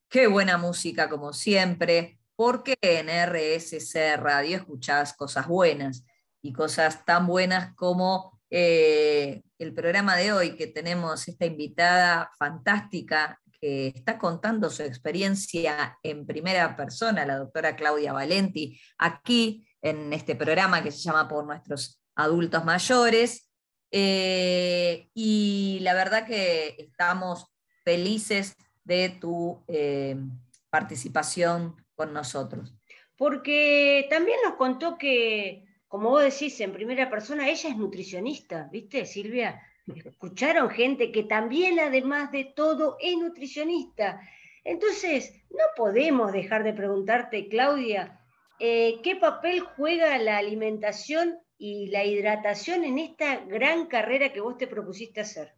Qué 0.09 0.25
buena 0.25 0.57
música, 0.57 1.07
como 1.07 1.33
siempre, 1.33 2.19
porque 2.35 2.75
en 2.81 3.09
RSC 3.09 4.17
Radio 4.17 4.57
escuchás 4.57 5.13
cosas 5.13 5.47
buenas 5.47 6.03
y 6.41 6.51
cosas 6.51 7.05
tan 7.05 7.27
buenas 7.27 7.75
como 7.75 8.41
eh, 8.49 9.43
el 9.59 9.73
programa 9.73 10.15
de 10.15 10.31
hoy, 10.31 10.55
que 10.55 10.67
tenemos 10.67 11.27
esta 11.27 11.45
invitada 11.45 12.31
fantástica 12.39 13.39
que 13.61 13.87
está 13.87 14.17
contando 14.17 14.69
su 14.71 14.81
experiencia 14.81 15.99
en 16.01 16.25
primera 16.25 16.75
persona, 16.75 17.25
la 17.25 17.37
doctora 17.37 17.75
Claudia 17.75 18.13
Valenti, 18.13 18.79
aquí 18.97 19.67
en 19.81 20.11
este 20.13 20.35
programa 20.35 20.81
que 20.81 20.91
se 20.91 20.99
llama 20.99 21.27
Por 21.27 21.45
nuestros 21.45 22.01
adultos 22.15 22.65
mayores. 22.65 23.46
Eh, 23.91 25.09
y 25.13 25.79
la 25.81 25.93
verdad 25.93 26.25
que 26.25 26.75
estamos 26.77 27.47
felices 27.83 28.55
de 28.83 29.09
tu 29.09 29.63
eh, 29.67 30.15
participación 30.69 31.75
con 31.95 32.13
nosotros. 32.13 32.73
Porque 33.17 34.05
también 34.09 34.37
nos 34.43 34.55
contó 34.55 34.97
que, 34.97 35.65
como 35.87 36.09
vos 36.09 36.23
decís 36.23 36.59
en 36.61 36.71
primera 36.71 37.09
persona, 37.09 37.49
ella 37.49 37.69
es 37.69 37.77
nutricionista, 37.77 38.69
¿viste, 38.71 39.05
Silvia? 39.05 39.61
Escucharon 39.87 40.69
gente 40.69 41.11
que 41.11 41.23
también, 41.23 41.79
además 41.79 42.31
de 42.31 42.43
todo, 42.43 42.97
es 42.99 43.17
nutricionista. 43.17 44.21
Entonces, 44.63 45.33
no 45.49 45.63
podemos 45.75 46.33
dejar 46.33 46.63
de 46.63 46.73
preguntarte, 46.73 47.47
Claudia, 47.47 48.19
eh, 48.59 48.99
¿qué 49.01 49.15
papel 49.15 49.61
juega 49.61 50.17
la 50.17 50.37
alimentación 50.37 51.39
y 51.57 51.87
la 51.87 52.05
hidratación 52.05 52.83
en 52.83 52.99
esta 52.99 53.45
gran 53.45 53.87
carrera 53.87 54.31
que 54.31 54.41
vos 54.41 54.57
te 54.57 54.67
propusiste 54.67 55.21
hacer? 55.21 55.53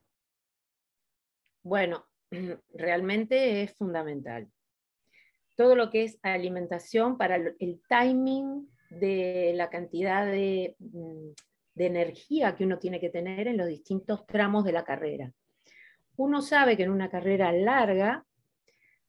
Bueno, 1.63 2.05
realmente 2.73 3.63
es 3.63 3.73
fundamental. 3.75 4.49
Todo 5.55 5.75
lo 5.75 5.89
que 5.89 6.05
es 6.05 6.19
alimentación 6.21 7.17
para 7.17 7.35
el 7.35 7.81
timing 7.87 8.69
de 8.89 9.51
la 9.55 9.69
cantidad 9.69 10.25
de, 10.25 10.75
mm, 10.79 11.31
de 11.75 11.85
energía 11.85 12.55
que 12.55 12.65
uno 12.65 12.79
tiene 12.79 12.99
que 12.99 13.09
tener 13.09 13.47
en 13.47 13.57
los 13.57 13.67
distintos 13.67 14.25
tramos 14.25 14.63
de 14.63 14.71
la 14.71 14.83
carrera. 14.83 15.33
Uno 16.17 16.41
sabe 16.41 16.75
que 16.75 16.83
en 16.83 16.91
una 16.91 17.09
carrera 17.09 17.51
larga 17.51 18.25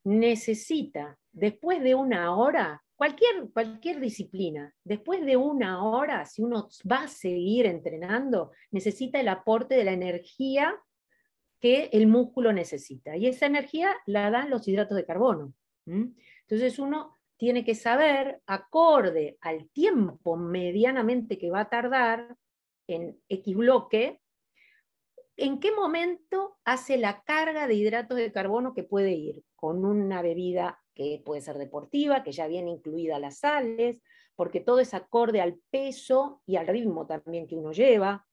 necesita 0.05 1.19
después 1.33 1.83
de 1.83 1.95
una 1.95 2.37
hora, 2.37 2.83
cualquier, 3.01 3.51
cualquier 3.55 3.99
disciplina, 3.99 4.75
después 4.85 5.25
de 5.25 5.35
una 5.39 5.83
hora, 5.83 6.27
si 6.27 6.43
uno 6.43 6.69
va 6.87 7.05
a 7.05 7.09
seguir 7.09 7.65
entrenando, 7.65 8.53
necesita 8.71 9.19
el 9.19 9.29
aporte 9.29 9.75
de 9.75 9.85
la 9.85 9.93
energía 9.93 10.79
que 11.61 11.89
el 11.95 12.09
músculo 12.09 12.53
necesita. 12.53 13.17
Y 13.17 13.27
esa 13.27 13.47
energía 13.47 13.97
la 14.05 14.31
dan 14.31 14.51
los 14.51 14.69
hidratos 14.69 14.99
de 14.99 15.07
carbono. 15.07 15.55
Entonces 15.87 16.79
uno 16.79 17.19
tiene 17.39 17.65
que 17.65 17.75
saber, 17.75 18.43
acorde 18.45 19.39
al 19.41 19.71
tiempo 19.71 20.37
medianamente 20.37 21.39
que 21.39 21.49
va 21.49 21.61
a 21.61 21.71
tardar 21.71 22.37
en 22.87 23.19
X 23.31 23.57
bloque, 23.57 24.21
en 25.39 25.59
qué 25.59 25.73
momento 25.73 26.59
hace 26.67 26.99
la 26.99 27.23
carga 27.23 27.67
de 27.67 27.77
hidratos 27.77 28.19
de 28.19 28.31
carbono 28.31 28.75
que 28.75 28.85
puede 28.85 29.13
ir 29.13 29.43
con 29.57 29.87
una 29.87 30.21
bebida 30.21 30.80
que 31.01 31.23
puede 31.25 31.41
ser 31.41 31.57
deportiva, 31.57 32.23
que 32.23 32.31
ya 32.31 32.47
viene 32.47 32.71
incluida 32.71 33.19
las 33.19 33.39
sales, 33.39 34.03
porque 34.37 34.61
todo 34.61 34.81
es 34.81 34.93
acorde 34.93 35.41
al 35.41 35.59
peso 35.71 36.43
y 36.45 36.57
al 36.57 36.67
ritmo 36.67 37.07
también 37.07 37.47
que 37.47 37.57
uno 37.57 37.73
lleva. 37.73 38.27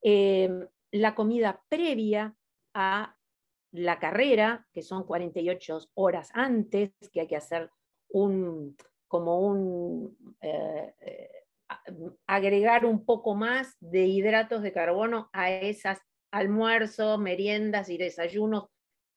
Em, 0.00 0.66
la 0.90 1.14
comida 1.14 1.62
previa 1.68 2.34
a 2.72 3.14
la 3.72 3.98
carrera, 3.98 4.66
que 4.72 4.80
son 4.80 5.04
48 5.04 5.80
horas 5.94 6.30
antes, 6.32 6.92
que 7.12 7.20
hay 7.20 7.26
que 7.26 7.36
hacer 7.36 7.70
un, 8.08 8.74
como 9.06 9.40
un, 9.40 10.16
eh, 10.40 10.94
eh, 10.98 11.30
agregar 12.26 12.86
un 12.86 13.04
poco 13.04 13.34
más 13.34 13.76
de 13.80 14.06
hidratos 14.06 14.62
de 14.62 14.72
carbono 14.72 15.28
a 15.34 15.50
esas 15.50 16.00
almuerzos, 16.30 17.18
meriendas 17.18 17.90
y 17.90 17.98
desayunos 17.98 18.68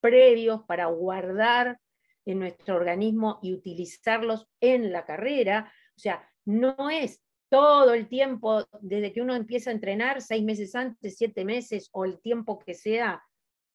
previos 0.02 0.64
para 0.64 0.88
guardar 0.88 1.80
en 2.26 2.40
nuestro 2.40 2.76
organismo 2.76 3.40
y 3.42 3.54
utilizarlos 3.54 4.48
en 4.60 4.92
la 4.92 5.06
carrera. 5.06 5.72
O 5.96 6.00
sea, 6.00 6.28
no 6.46 6.90
es 6.90 7.22
todo 7.50 7.94
el 7.94 8.08
tiempo, 8.08 8.66
desde 8.82 9.14
que 9.14 9.22
uno 9.22 9.36
empieza 9.36 9.70
a 9.70 9.74
entrenar, 9.74 10.22
seis 10.22 10.44
meses 10.44 10.76
antes, 10.76 11.18
siete 11.18 11.46
meses 11.46 11.90
o 11.92 12.06
el 12.06 12.20
tiempo 12.20 12.60
que 12.60 12.74
sea, 12.74 13.24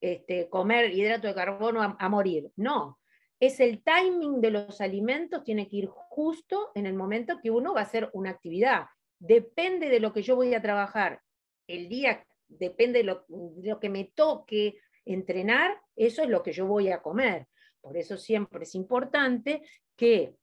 este, 0.00 0.48
comer 0.48 0.92
hidrato 0.92 1.28
de 1.28 1.34
carbono 1.34 1.96
a 1.98 2.08
morir. 2.08 2.50
No, 2.56 2.98
es 3.40 3.60
el 3.60 3.82
timing 3.84 4.40
de 4.40 4.50
los 4.50 4.80
alimentos, 4.80 5.44
tiene 5.44 5.68
que 5.68 5.76
ir 5.76 5.86
justo 5.86 6.72
en 6.74 6.86
el 6.86 6.94
momento 6.94 7.38
que 7.40 7.50
uno 7.50 7.72
va 7.72 7.80
a 7.80 7.84
hacer 7.84 8.10
una 8.12 8.30
actividad. 8.30 8.86
Depende 9.20 9.88
de 9.88 10.00
lo 10.00 10.12
que 10.12 10.22
yo 10.22 10.34
voy 10.34 10.54
a 10.54 10.62
trabajar 10.62 11.22
el 11.68 11.88
día, 11.88 12.26
depende 12.48 13.00
de 13.00 13.04
lo, 13.04 13.78
que 13.78 13.88
me 13.90 14.04
toque 14.14 14.78
entrenar, 15.04 15.80
eso 15.94 16.22
es 16.22 16.28
lo 16.28 16.42
que 16.42 16.52
yo 16.52 16.66
voy 16.66 16.90
a 16.90 17.00
comer. 17.00 17.46
Por 17.80 17.96
eso 17.96 18.16
siempre 18.16 18.64
es 18.64 18.74
importante 18.74 19.62
que 19.96 20.34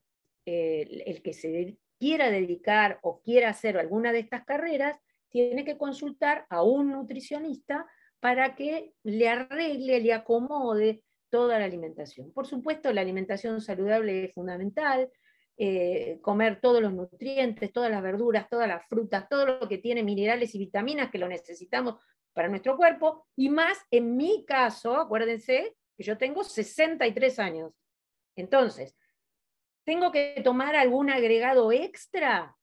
eh, 0.45 1.03
el 1.05 1.21
que 1.21 1.33
se 1.33 1.77
quiera 1.99 2.29
dedicar 2.29 2.99
o 3.01 3.21
quiera 3.21 3.49
hacer 3.49 3.77
alguna 3.77 4.11
de 4.11 4.19
estas 4.19 4.45
carreras, 4.45 4.97
tiene 5.29 5.65
que 5.65 5.77
consultar 5.77 6.45
a 6.49 6.63
un 6.63 6.91
nutricionista 6.91 7.85
para 8.19 8.55
que 8.55 8.93
le 9.03 9.27
arregle, 9.27 9.99
le 9.99 10.13
acomode 10.13 11.03
toda 11.29 11.59
la 11.59 11.65
alimentación. 11.65 12.31
Por 12.31 12.47
supuesto, 12.47 12.93
la 12.93 13.01
alimentación 13.01 13.59
saludable 13.59 14.25
es 14.25 14.33
fundamental, 14.33 15.09
eh, 15.57 16.19
comer 16.21 16.59
todos 16.61 16.81
los 16.81 16.93
nutrientes, 16.93 17.71
todas 17.71 17.91
las 17.91 18.01
verduras, 18.01 18.49
todas 18.49 18.67
las 18.67 18.85
frutas, 18.87 19.27
todo 19.29 19.45
lo 19.45 19.67
que 19.67 19.77
tiene 19.77 20.03
minerales 20.03 20.53
y 20.53 20.59
vitaminas 20.59 21.09
que 21.11 21.17
lo 21.17 21.27
necesitamos 21.27 21.95
para 22.33 22.49
nuestro 22.49 22.75
cuerpo, 22.75 23.25
y 23.35 23.49
más 23.49 23.77
en 23.91 24.17
mi 24.17 24.43
caso, 24.45 24.95
acuérdense 24.95 25.75
que 25.97 26.03
yo 26.03 26.17
tengo 26.17 26.43
63 26.43 27.39
años. 27.39 27.73
Entonces, 28.35 28.95
¿tengo 29.85 30.11
que 30.11 30.41
tomar 30.43 30.75
algún 30.75 31.09
agregado 31.09 31.71
extra? 31.71 32.55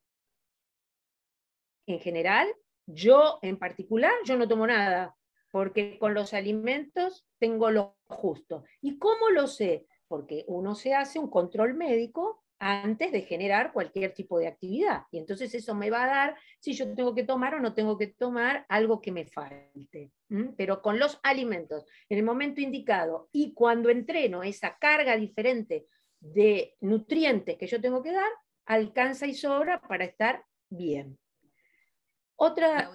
En 1.87 2.01
general, 2.01 2.55
yo 2.87 3.39
en 3.43 3.59
particular, 3.59 4.13
yo 4.25 4.37
no 4.37 4.49
tomo 4.49 4.67
nada 4.67 5.17
porque 5.53 5.99
con 5.99 6.15
los 6.15 6.33
alimentos 6.33 7.27
tengo 7.39 7.71
lo 7.71 7.99
justo. 8.07 8.65
¿Y 8.81 8.99
cómo 8.99 9.29
lo 9.29 9.47
sé? 9.47 9.87
Porque 10.09 10.45
uno 10.49 10.75
se 10.75 10.95
hace 10.95 11.19
un 11.19 11.29
control 11.29 11.75
médico 11.75 12.42
antes 12.65 13.11
de 13.11 13.23
generar 13.23 13.73
cualquier 13.73 14.15
tipo 14.15 14.39
de 14.39 14.47
actividad. 14.47 15.03
Y 15.11 15.19
entonces 15.19 15.53
eso 15.53 15.75
me 15.75 15.91
va 15.91 16.05
a 16.05 16.07
dar 16.07 16.37
si 16.61 16.75
yo 16.75 16.95
tengo 16.95 17.13
que 17.13 17.25
tomar 17.25 17.57
o 17.57 17.61
no 17.61 17.75
tengo 17.75 17.99
que 17.99 18.07
tomar 18.07 18.65
algo 18.69 19.01
que 19.01 19.11
me 19.11 19.27
falte. 19.27 20.13
Pero 20.57 20.81
con 20.81 21.01
los 21.01 21.19
alimentos, 21.25 21.85
en 22.09 22.19
el 22.19 22.25
momento 22.25 22.61
indicado 22.61 23.29
y 23.33 23.53
cuando 23.53 23.91
entreno 23.91 24.45
esa 24.45 24.79
carga 24.79 25.17
diferente 25.17 25.89
de 26.21 26.77
nutrientes 26.81 27.59
que 27.59 27.67
yo 27.67 27.81
tengo 27.81 28.01
que 28.01 28.13
dar, 28.13 28.31
alcanza 28.67 29.27
y 29.27 29.35
sobra 29.35 29.81
para 29.81 30.05
estar 30.05 30.45
bien. 30.71 31.19
Otra... 32.37 32.93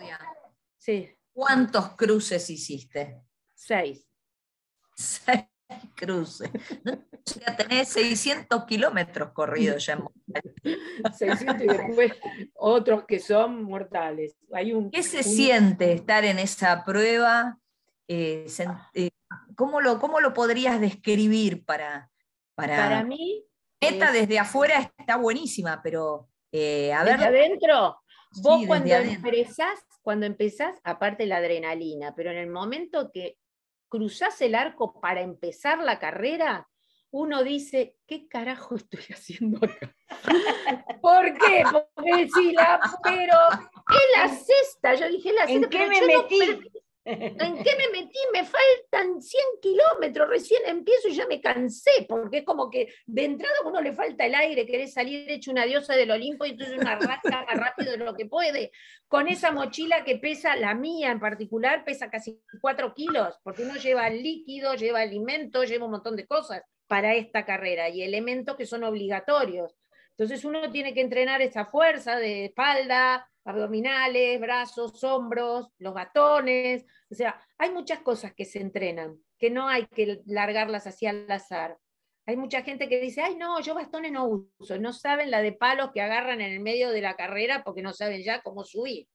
Sí. 0.77 1.10
¿Cuántos 1.34 1.89
cruces 1.97 2.49
hiciste? 2.49 3.21
Seis. 3.53 4.08
Seis 4.95 5.45
cruces. 5.96 6.50
Ya 7.26 7.56
tenés 7.56 7.90
600 7.90 8.66
kilómetros 8.66 9.32
corridos 9.32 9.86
ya. 9.86 10.00
600 11.13 11.62
y 11.62 11.68
después 11.68 12.13
otros 12.56 13.06
que 13.06 13.20
son 13.20 13.63
mortales. 13.63 14.36
Hay 14.54 14.74
un, 14.74 14.90
¿Qué 14.92 15.04
se 15.04 15.24
siente 15.24 15.94
estar 15.94 16.24
en 16.26 16.40
esa 16.40 16.84
prueba? 16.84 17.58
Eh, 18.08 18.48
eh, 18.94 19.10
¿cómo, 19.56 19.82
lo, 19.82 20.00
¿Cómo 20.00 20.20
lo 20.20 20.34
podrías 20.34 20.80
describir 20.80 21.66
para... 21.66 22.10
Para, 22.56 22.76
para 22.78 23.04
mí... 23.04 23.44
Esta 23.80 24.12
desde 24.12 24.40
afuera 24.40 24.92
está 24.98 25.18
buenísima, 25.18 25.82
pero 25.84 26.30
eh, 26.52 26.92
a 26.94 27.04
ver... 27.04 27.22
adentro, 27.22 28.02
vos 28.42 28.66
cuando 28.66 28.96
empezás 28.96 29.80
cuando 30.08 30.26
empezás, 30.26 30.80
aparte 30.86 31.26
la 31.26 31.36
adrenalina, 31.36 32.16
pero 32.16 32.32
en 32.32 32.38
el 32.38 32.50
momento 32.50 33.12
que 33.13 33.38
cruzás 33.89 34.41
el 34.41 34.56
arco 34.56 35.00
para 35.00 35.21
empezar 35.21 35.80
la 35.80 36.00
carrera, 36.00 36.67
uno 37.12 37.43
dice, 37.43 37.95
¿qué 38.06 38.28
carajo 38.28 38.76
estoy 38.76 39.00
haciendo 39.13 39.58
acá? 39.58 39.95
¿Por 41.02 41.34
qué? 41.38 41.63
Porque 41.95 42.54
la, 42.54 42.80
pero 43.04 43.36
es 43.52 44.17
la 44.17 44.30
cesta. 44.30 44.95
Yo 44.95 45.08
dije, 45.10 45.34
la 45.34 45.47
cesta. 45.47 45.65
¿En 45.65 45.69
qué 45.69 45.88
me 45.88 46.02
metí? 46.06 46.71
¿En 47.10 47.63
qué 47.63 47.72
me 47.78 48.02
metí? 48.02 48.20
Me 48.34 48.43
faltan 48.43 49.22
100 49.22 49.43
kilómetros, 49.62 50.28
recién 50.28 50.62
empiezo 50.65 51.08
y 51.08 51.15
ya 51.15 51.26
me 51.26 51.39
cansé, 51.39 52.06
porque 52.08 52.39
es 52.39 52.43
como 52.43 52.70
que 52.70 52.93
de 53.06 53.24
entrada 53.24 53.56
a 53.63 53.67
uno 53.67 53.82
le 53.82 53.93
falta 53.93 54.26
el 54.26 54.36
aire, 54.36 54.65
querés 54.65 54.93
salir 54.93 55.30
hecho 55.32 55.52
una 55.52 55.65
diosa 55.65 55.96
del 55.96 56.12
Olimpo 56.12 56.46
y 56.46 56.52
entonces 56.52 56.78
una 56.78 57.00
rasca 57.00 57.46
más 57.46 57.58
rápido 57.58 57.91
de 57.91 57.98
lo 57.98 58.13
que 58.13 58.26
puede, 58.26 58.72
con 59.08 59.28
esa 59.28 59.52
mochila 59.52 60.04
que 60.04 60.17
pesa, 60.17 60.56
la 60.58 60.76
mía 60.76 61.12
en 61.12 61.20
particular, 61.20 61.86
pesa 61.86 62.10
casi 62.10 62.41
4 62.60 62.93
kilos, 62.93 63.39
porque 63.43 63.63
uno 63.63 63.76
lleva 63.76 64.10
líquido, 64.10 64.76
lleva 64.76 65.00
alimento, 65.00 65.63
lleva 65.63 65.86
un 65.86 65.91
montón 65.91 66.15
de 66.15 66.28
cosas 66.28 66.63
para 66.88 67.15
esta 67.15 67.46
carrera 67.46 67.89
y 67.89 68.04
elementos 68.04 68.56
que 68.58 68.65
son 68.65 68.84
obligatorios. 68.84 69.76
Entonces 70.12 70.43
uno 70.46 70.72
tiene 70.72 70.93
que 70.93 71.02
entrenar 71.02 71.41
esa 71.41 71.65
fuerza 71.65 72.17
de 72.17 72.46
espalda, 72.46 73.30
abdominales, 73.47 74.39
brazos, 74.41 75.01
hombros, 75.05 75.69
los 75.79 75.93
batones. 75.93 76.86
O 77.10 77.15
sea, 77.15 77.39
hay 77.57 77.71
muchas 77.71 77.99
cosas 78.01 78.33
que 78.33 78.43
se 78.43 78.60
entrenan, 78.60 79.17
que 79.39 79.49
no 79.49 79.69
hay 79.69 79.86
que 79.88 80.21
largarlas 80.25 80.86
así 80.86 81.07
al 81.07 81.31
azar. 81.31 81.77
Hay 82.25 82.36
mucha 82.36 82.62
gente 82.62 82.89
que 82.89 82.99
dice, 82.99 83.21
ay, 83.21 83.38
no, 83.38 83.62
yo 83.62 83.73
bastones 83.73 84.12
no 84.12 84.25
uso. 84.60 84.77
No 84.77 84.91
saben 84.91 85.31
la 85.31 85.41
de 85.41 85.53
palos 85.53 85.91
que 85.93 86.01
agarran 86.01 86.41
en 86.41 86.51
el 86.51 86.60
medio 86.60 86.89
de 86.91 87.01
la 87.01 87.15
carrera 87.15 87.63
porque 87.63 87.81
no 87.81 87.93
saben 87.93 88.21
ya 88.21 88.41
cómo 88.41 88.65
subir. 88.65 89.07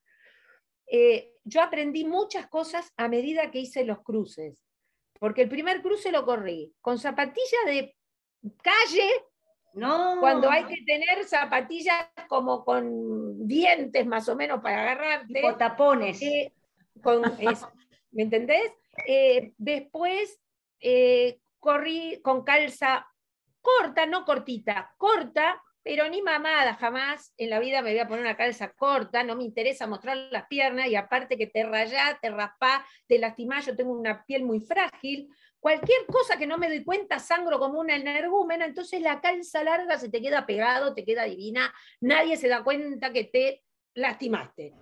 Eh, 0.86 1.34
yo 1.44 1.60
aprendí 1.60 2.06
muchas 2.06 2.46
cosas 2.48 2.90
a 2.96 3.08
medida 3.08 3.50
que 3.50 3.58
hice 3.58 3.84
los 3.84 4.02
cruces, 4.02 4.64
porque 5.20 5.42
el 5.42 5.50
primer 5.50 5.82
cruce 5.82 6.10
lo 6.10 6.24
corrí 6.24 6.74
con 6.80 6.98
zapatillas 6.98 7.66
de 7.66 7.94
calle 8.62 9.10
no. 9.74 10.18
Cuando 10.20 10.50
hay 10.50 10.64
que 10.64 10.82
tener 10.85 11.24
zapatillas 11.24 12.06
como 12.28 12.64
con 12.64 13.46
dientes 13.46 14.06
más 14.06 14.28
o 14.28 14.37
menos 14.37 14.61
para 14.61 14.82
agarrarte. 14.82 15.42
O 15.44 15.56
tapones. 15.56 16.20
Eh, 16.22 16.52
¿Me 18.12 18.22
entendés? 18.22 18.72
Eh, 19.06 19.52
después 19.56 20.40
eh, 20.80 21.38
corrí 21.58 22.20
con 22.22 22.44
calza 22.44 23.06
corta, 23.62 24.06
no 24.06 24.24
cortita, 24.24 24.92
corta, 24.98 25.62
pero 25.82 26.08
ni 26.08 26.22
mamada, 26.22 26.74
jamás 26.74 27.32
en 27.37 27.50
la 27.50 27.58
vida 27.58 27.82
me 27.82 27.90
voy 27.90 27.98
a 27.98 28.06
poner 28.06 28.24
una 28.24 28.37
calza 28.37 28.72
corta, 28.72 29.24
no 29.24 29.37
me 29.37 29.44
interesa 29.44 29.87
mostrar 29.87 30.16
las 30.30 30.46
piernas 30.46 30.88
y 30.88 30.96
aparte 30.96 31.37
que 31.37 31.46
te 31.46 31.64
rayás, 31.64 32.20
te 32.20 32.30
raspás, 32.30 32.82
te 33.06 33.18
lastimás, 33.18 33.66
yo 33.66 33.74
tengo 33.74 33.92
una 33.92 34.24
piel 34.24 34.44
muy 34.44 34.61
frágil, 34.61 35.28
Cualquier 35.62 36.07
cosa 36.07 36.37
que 36.37 36.48
no 36.48 36.59
me 36.59 36.66
doy 36.66 36.83
cuenta, 36.83 37.20
sangro 37.20 37.61
como 37.61 37.79
una 37.79 37.94
energúmena, 37.94 38.64
entonces 38.64 39.01
la 39.01 39.20
calza 39.20 39.62
larga 39.62 39.96
se 39.96 40.09
te 40.09 40.20
queda 40.20 40.44
pegado, 40.44 40.92
te 40.92 41.05
queda 41.05 41.22
divina, 41.22 41.72
nadie 42.01 42.37
se 42.37 42.48
da 42.48 42.64
cuenta 42.64 43.12
que 43.12 43.22
te 43.22 43.62
lastimaste. 43.94 44.75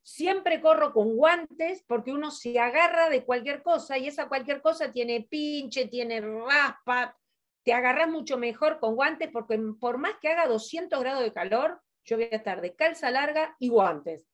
Siempre 0.00 0.60
corro 0.60 0.92
con 0.92 1.16
guantes 1.16 1.82
porque 1.88 2.12
uno 2.12 2.30
se 2.30 2.56
agarra 2.60 3.10
de 3.10 3.24
cualquier 3.24 3.64
cosa 3.64 3.98
y 3.98 4.06
esa 4.06 4.28
cualquier 4.28 4.62
cosa 4.62 4.92
tiene 4.92 5.26
pinche, 5.28 5.88
tiene 5.88 6.20
raspa, 6.20 7.18
te 7.64 7.72
agarras 7.72 8.08
mucho 8.08 8.38
mejor 8.38 8.78
con 8.78 8.94
guantes 8.94 9.30
porque 9.32 9.58
por 9.80 9.98
más 9.98 10.18
que 10.22 10.28
haga 10.28 10.46
200 10.46 11.00
grados 11.00 11.24
de 11.24 11.32
calor, 11.32 11.82
yo 12.04 12.16
voy 12.16 12.28
a 12.30 12.36
estar 12.36 12.60
de 12.60 12.76
calza 12.76 13.10
larga 13.10 13.56
y 13.58 13.70
guantes. 13.70 14.30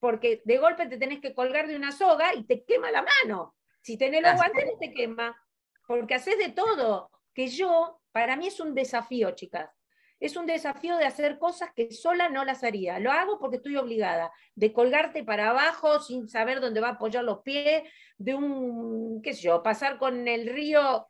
Porque 0.00 0.42
de 0.44 0.58
golpe 0.58 0.86
te 0.86 0.98
tenés 0.98 1.20
que 1.20 1.34
colgar 1.34 1.68
de 1.68 1.76
una 1.76 1.92
soga 1.92 2.34
y 2.34 2.42
te 2.42 2.64
quema 2.64 2.90
la 2.90 3.06
mano. 3.22 3.54
Si 3.80 3.96
tenés 3.96 4.22
los 4.22 4.34
guantes 4.34 4.66
no 4.66 4.78
te 4.78 4.92
quema, 4.92 5.36
porque 5.86 6.14
haces 6.14 6.38
de 6.38 6.50
todo. 6.50 7.10
Que 7.34 7.48
yo, 7.48 8.00
para 8.12 8.36
mí 8.36 8.48
es 8.48 8.60
un 8.60 8.74
desafío, 8.74 9.30
chicas. 9.32 9.70
Es 10.18 10.36
un 10.36 10.44
desafío 10.44 10.96
de 10.96 11.06
hacer 11.06 11.38
cosas 11.38 11.70
que 11.74 11.92
sola 11.92 12.28
no 12.28 12.44
las 12.44 12.62
haría. 12.62 12.98
Lo 12.98 13.10
hago 13.10 13.38
porque 13.38 13.56
estoy 13.56 13.76
obligada. 13.76 14.30
De 14.54 14.72
colgarte 14.72 15.24
para 15.24 15.50
abajo 15.50 16.00
sin 16.00 16.28
saber 16.28 16.60
dónde 16.60 16.80
va 16.80 16.88
a 16.88 16.92
apoyar 16.92 17.24
los 17.24 17.40
pies, 17.40 17.84
de 18.18 18.34
un, 18.34 19.22
qué 19.22 19.32
sé 19.32 19.42
yo, 19.42 19.62
pasar 19.62 19.98
con 19.98 20.28
el 20.28 20.46
río 20.48 21.08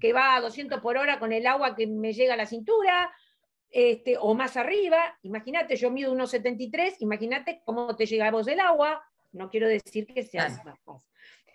que 0.00 0.12
va 0.12 0.36
a 0.36 0.40
200 0.40 0.80
por 0.80 0.98
hora 0.98 1.18
con 1.18 1.32
el 1.32 1.46
agua 1.46 1.74
que 1.74 1.86
me 1.86 2.12
llega 2.12 2.34
a 2.34 2.36
la 2.36 2.46
cintura, 2.46 3.10
este, 3.70 4.18
o 4.18 4.34
más 4.34 4.56
arriba. 4.56 5.18
Imagínate, 5.22 5.76
yo 5.76 5.90
mido 5.90 6.14
1,73, 6.14 6.96
imagínate 7.00 7.62
cómo 7.64 7.96
te 7.96 8.06
llega 8.06 8.28
a 8.28 8.30
vos 8.30 8.46
el 8.48 8.60
agua. 8.60 9.02
No 9.32 9.48
quiero 9.50 9.68
decir 9.68 10.06
que 10.06 10.22
sea 10.22 10.48
más 10.48 10.62
fácil. 10.62 11.02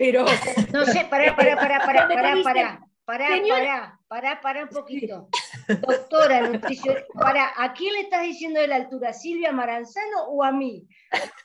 Pero. 0.01 0.25
No 0.73 0.83
sé, 0.85 1.05
pará, 1.11 1.35
pará, 1.35 1.55
pará, 1.55 1.85
pará, 1.85 2.07
pará, 2.15 2.35
pará. 2.43 2.87
Pará, 3.05 3.27
pará, 3.47 3.99
pará, 4.07 4.41
pará 4.41 4.63
un 4.63 4.69
poquito. 4.69 5.27
Doctora 5.67 6.41
nutrición, 6.47 6.95
para, 7.13 7.51
¿a 7.55 7.73
quién 7.73 7.93
le 7.93 8.01
estás 8.01 8.23
diciendo 8.23 8.59
de 8.59 8.67
la 8.67 8.77
altura? 8.77 9.13
¿Silvia 9.13 9.51
Maranzano 9.51 10.23
o 10.29 10.43
a 10.43 10.51
mí? 10.51 10.87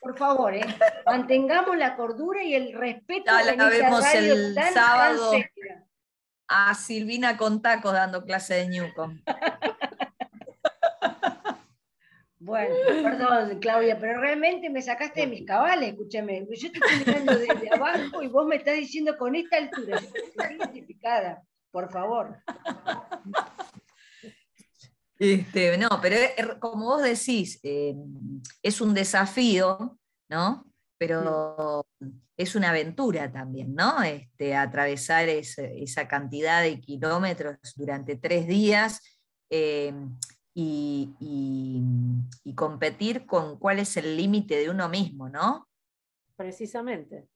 Por 0.01 0.17
favor, 0.17 0.55
¿eh? 0.55 0.65
mantengamos 1.05 1.77
la 1.77 1.97
cordura 1.97 2.43
y 2.43 2.55
el 2.55 2.73
respeto. 2.73 3.25
Ya 3.27 3.55
la 3.55 3.69
vemos 3.69 4.15
el 4.15 4.55
sábado 4.73 5.33
a 6.49 6.75
Silvina 6.75 7.37
con 7.37 7.61
tacos 7.61 7.93
dando 7.93 8.25
clase 8.25 8.55
de 8.55 8.69
Newcom. 8.69 9.21
Bueno, 12.47 12.77
perdón, 13.03 13.59
Claudia, 13.59 13.99
pero 13.99 14.21
realmente 14.21 14.71
me 14.71 14.81
sacaste 14.81 15.23
de 15.23 15.27
mis 15.27 15.45
cabales, 15.45 15.91
escúchame. 15.91 16.47
Yo 16.49 16.71
te 16.71 16.79
estoy 16.79 16.99
mirando 17.05 17.37
desde 17.37 17.75
abajo 17.75 18.23
y 18.23 18.29
vos 18.29 18.47
me 18.47 18.55
estás 18.55 18.77
diciendo 18.77 19.19
con 19.19 19.35
esta 19.35 19.57
altura. 19.57 19.99
Estoy 19.99 20.57
identificada, 20.57 21.43
por 21.73 21.91
favor. 21.91 22.39
Este, 25.19 25.77
no, 25.79 25.89
pero 26.01 26.17
como 26.61 26.85
vos 26.85 27.03
decís, 27.03 27.59
eh, 27.65 27.97
es 28.63 28.81
un 28.81 28.95
desafío, 28.95 29.99
¿no? 30.29 30.67
Pero 30.99 31.85
es 32.37 32.55
una 32.55 32.71
aventura 32.71 33.33
también, 33.33 33.75
¿no? 33.75 34.03
Este, 34.05 34.55
atravesar 34.55 35.29
esa 35.29 36.07
cantidad 36.07 36.63
de 36.63 36.81
kilómetros 36.81 37.57
durante 37.75 38.15
tres 38.15 38.47
días. 38.47 39.03
Eh, 39.51 39.93
y, 40.59 42.55
competir 42.55 43.27
con 43.27 43.59
cuál 43.59 43.79
es 43.79 43.99
el 43.99 44.17
límite 44.17 44.57
de 44.57 44.71
uno 44.71 44.89
mismo, 44.89 45.29
¿no? 45.29 45.69
Precisamente. 46.37 47.29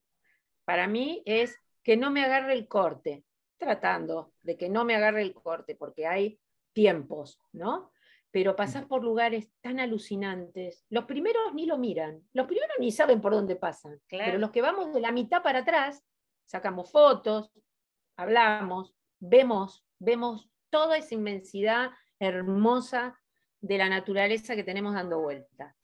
Para 0.64 0.86
mí 0.88 1.22
es 1.26 1.58
que 1.82 1.98
no 1.98 2.10
me 2.10 2.24
agarre 2.24 2.54
el 2.54 2.66
corte, 2.66 3.24
tratando 3.58 4.32
de 4.42 4.56
que 4.56 4.70
no 4.70 4.86
me 4.86 4.96
agarre 4.96 5.20
el 5.20 5.34
corte, 5.34 5.74
porque 5.74 6.06
hay 6.06 6.40
tiempos, 6.72 7.38
¿no? 7.52 7.92
Pero 8.30 8.56
pasar 8.56 8.86
por 8.86 9.04
lugares 9.04 9.50
tan 9.60 9.78
alucinantes, 9.78 10.86
los 10.88 11.04
primeros 11.04 11.52
ni 11.52 11.66
lo 11.66 11.76
miran, 11.76 12.22
los 12.32 12.46
primeros 12.46 12.76
ni 12.78 12.90
saben 12.90 13.20
por 13.20 13.32
dónde 13.32 13.56
pasan, 13.56 14.00
pero 14.08 14.38
los 14.38 14.50
que 14.50 14.62
vamos 14.62 14.94
de 14.94 15.00
la 15.00 15.12
mitad 15.12 15.42
para 15.42 15.58
atrás, 15.58 16.02
sacamos 16.46 16.90
fotos, 16.90 17.50
hablamos, 18.16 18.94
vemos, 19.18 19.84
vemos 19.98 20.48
toda 20.70 20.96
esa 20.96 21.14
inmensidad 21.14 21.90
hermosa 22.20 23.18
de 23.60 23.78
la 23.78 23.88
naturaleza 23.88 24.54
que 24.54 24.64
tenemos 24.64 24.94
dando 24.94 25.20
vuelta. 25.20 25.76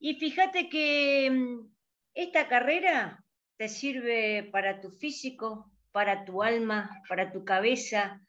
Y 0.00 0.14
fíjate 0.14 0.68
que 0.68 1.30
mm, 1.30 1.70
esta 2.14 2.48
carrera 2.48 3.24
te 3.56 3.68
sirve 3.68 4.48
para 4.52 4.80
tu 4.80 4.90
físico, 4.90 5.70
para 5.92 6.24
tu 6.24 6.42
alma, 6.42 6.90
para 7.08 7.32
tu 7.32 7.44
cabeza, 7.44 8.20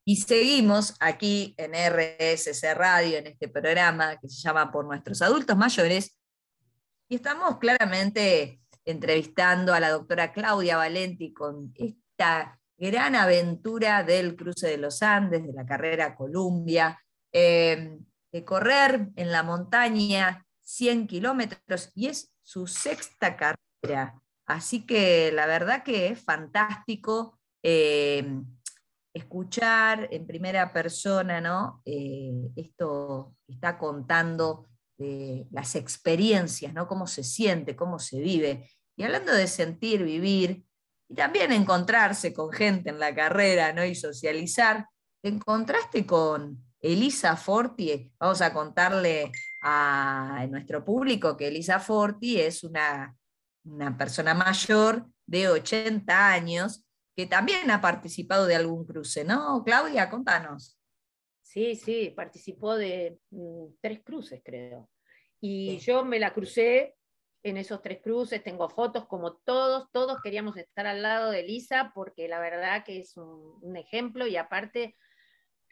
Y 0.05 0.17
seguimos 0.17 0.95
aquí 0.99 1.55
en 1.57 1.71
RSC 1.73 2.73
Radio, 2.75 3.17
en 3.17 3.27
este 3.27 3.47
programa 3.47 4.17
que 4.19 4.27
se 4.27 4.41
llama 4.41 4.69
Por 4.69 4.85
nuestros 4.85 5.21
adultos 5.21 5.55
mayores, 5.55 6.19
y 7.07 7.15
estamos 7.15 7.57
claramente 7.57 8.59
entrevistando 8.85 9.73
a 9.73 9.79
la 9.79 9.91
doctora 9.91 10.33
Claudia 10.33 10.77
Valenti 10.77 11.31
con 11.31 11.73
esta 11.75 12.59
gran 12.77 13.15
aventura 13.15 14.03
del 14.03 14.35
cruce 14.35 14.67
de 14.67 14.77
los 14.77 15.01
Andes, 15.01 15.45
de 15.45 15.53
la 15.53 15.65
carrera 15.65 16.15
Columbia, 16.15 16.99
eh, 17.31 17.97
de 18.31 18.43
correr 18.43 19.07
en 19.15 19.31
la 19.31 19.43
montaña 19.43 20.45
100 20.61 21.07
kilómetros, 21.07 21.91
y 21.95 22.07
es 22.07 22.33
su 22.41 22.67
sexta 22.67 23.37
carrera. 23.37 24.22
Así 24.53 24.85
que 24.85 25.31
la 25.31 25.47
verdad 25.47 25.83
que 25.83 26.09
es 26.09 26.21
fantástico 26.21 27.39
eh, 27.63 28.39
escuchar 29.11 30.07
en 30.11 30.27
primera 30.27 30.71
persona, 30.71 31.41
¿no? 31.41 31.81
Eh, 31.85 32.51
esto 32.55 33.35
está 33.47 33.77
contando 33.79 34.67
las 35.51 35.75
experiencias, 35.75 36.73
¿no? 36.73 36.87
Cómo 36.87 37.07
se 37.07 37.23
siente, 37.23 37.75
cómo 37.75 37.99
se 37.99 38.21
vive. 38.21 38.69
Y 38.95 39.03
hablando 39.03 39.33
de 39.33 39.47
sentir, 39.47 40.01
vivir, 40.03 40.63
y 41.09 41.15
también 41.15 41.51
encontrarse 41.51 42.31
con 42.33 42.51
gente 42.53 42.89
en 42.89 42.99
la 42.99 43.13
carrera, 43.13 43.73
¿no? 43.73 43.83
Y 43.83 43.95
socializar, 43.95 44.87
te 45.21 45.29
encontraste 45.29 46.05
con 46.05 46.63
Elisa 46.79 47.35
Forti, 47.35 48.13
vamos 48.17 48.41
a 48.41 48.53
contarle 48.53 49.31
a 49.61 50.45
nuestro 50.49 50.85
público 50.85 51.35
que 51.35 51.47
Elisa 51.47 51.79
Forti 51.79 52.39
es 52.39 52.63
una 52.63 53.13
una 53.63 53.97
persona 53.97 54.33
mayor 54.33 55.07
de 55.25 55.49
80 55.49 56.31
años 56.31 56.85
que 57.15 57.25
también 57.25 57.69
ha 57.71 57.81
participado 57.81 58.45
de 58.45 58.55
algún 58.55 58.85
cruce, 58.85 59.23
¿no? 59.23 59.63
Claudia, 59.63 60.09
contanos. 60.09 60.79
Sí, 61.41 61.75
sí, 61.75 62.11
participó 62.15 62.75
de 62.75 63.19
mm, 63.29 63.65
tres 63.79 64.01
cruces, 64.03 64.41
creo. 64.43 64.89
Y 65.39 65.77
yo 65.79 66.03
me 66.03 66.19
la 66.19 66.33
crucé 66.33 66.95
en 67.43 67.57
esos 67.57 67.81
tres 67.81 68.01
cruces, 68.01 68.43
tengo 68.43 68.69
fotos 68.69 69.05
como 69.05 69.35
todos, 69.35 69.91
todos 69.91 70.21
queríamos 70.21 70.55
estar 70.57 70.87
al 70.87 71.01
lado 71.01 71.29
de 71.29 71.41
Elisa 71.41 71.91
porque 71.93 72.27
la 72.29 72.39
verdad 72.39 72.85
que 72.85 72.99
es 72.99 73.17
un, 73.17 73.59
un 73.61 73.75
ejemplo 73.75 74.25
y 74.25 74.37
aparte 74.37 74.95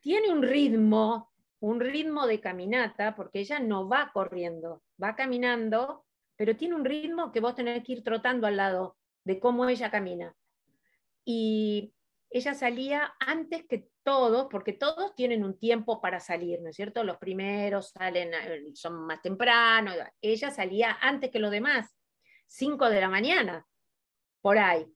tiene 0.02 0.32
un 0.32 0.44
ritmo, 0.44 1.32
un 1.60 1.80
ritmo 1.80 2.28
de 2.28 2.42
caminata, 2.42 3.16
porque 3.16 3.40
ella 3.40 3.60
no 3.60 3.88
va 3.88 4.12
corriendo, 4.14 4.84
va 5.02 5.16
caminando 5.16 6.06
pero 6.42 6.58
tiene 6.58 6.74
un 6.74 6.84
ritmo 6.84 7.32
que 7.32 7.40
vos 7.40 7.54
tenés 7.54 7.84
que 7.84 7.92
ir 7.92 8.04
trotando 8.04 8.48
al 8.48 8.58
lado 8.58 8.98
de 9.24 9.40
cómo 9.40 9.70
ella 9.70 9.92
camina. 9.92 10.36
Y 11.24 11.94
ella 12.32 12.56
salía 12.56 13.14
antes 13.20 13.68
que 13.68 13.90
todos, 14.02 14.48
porque 14.50 14.74
todos 14.74 15.14
tienen 15.14 15.44
un 15.44 15.60
tiempo 15.60 16.02
para 16.02 16.20
salir, 16.20 16.60
¿no 16.60 16.70
es 16.70 16.76
cierto? 16.76 17.04
Los 17.04 17.18
primeros 17.18 17.92
salen, 17.92 18.34
eh, 18.34 18.72
son 18.74 19.06
más 19.06 19.22
temprano, 19.22 19.92
ella 20.20 20.50
salía 20.50 20.98
antes 21.00 21.30
que 21.30 21.38
los 21.38 21.52
demás, 21.52 21.96
5 22.48 22.90
de 22.90 23.02
la 23.02 23.10
mañana, 23.10 23.68
por 24.42 24.58
ahí. 24.58 24.88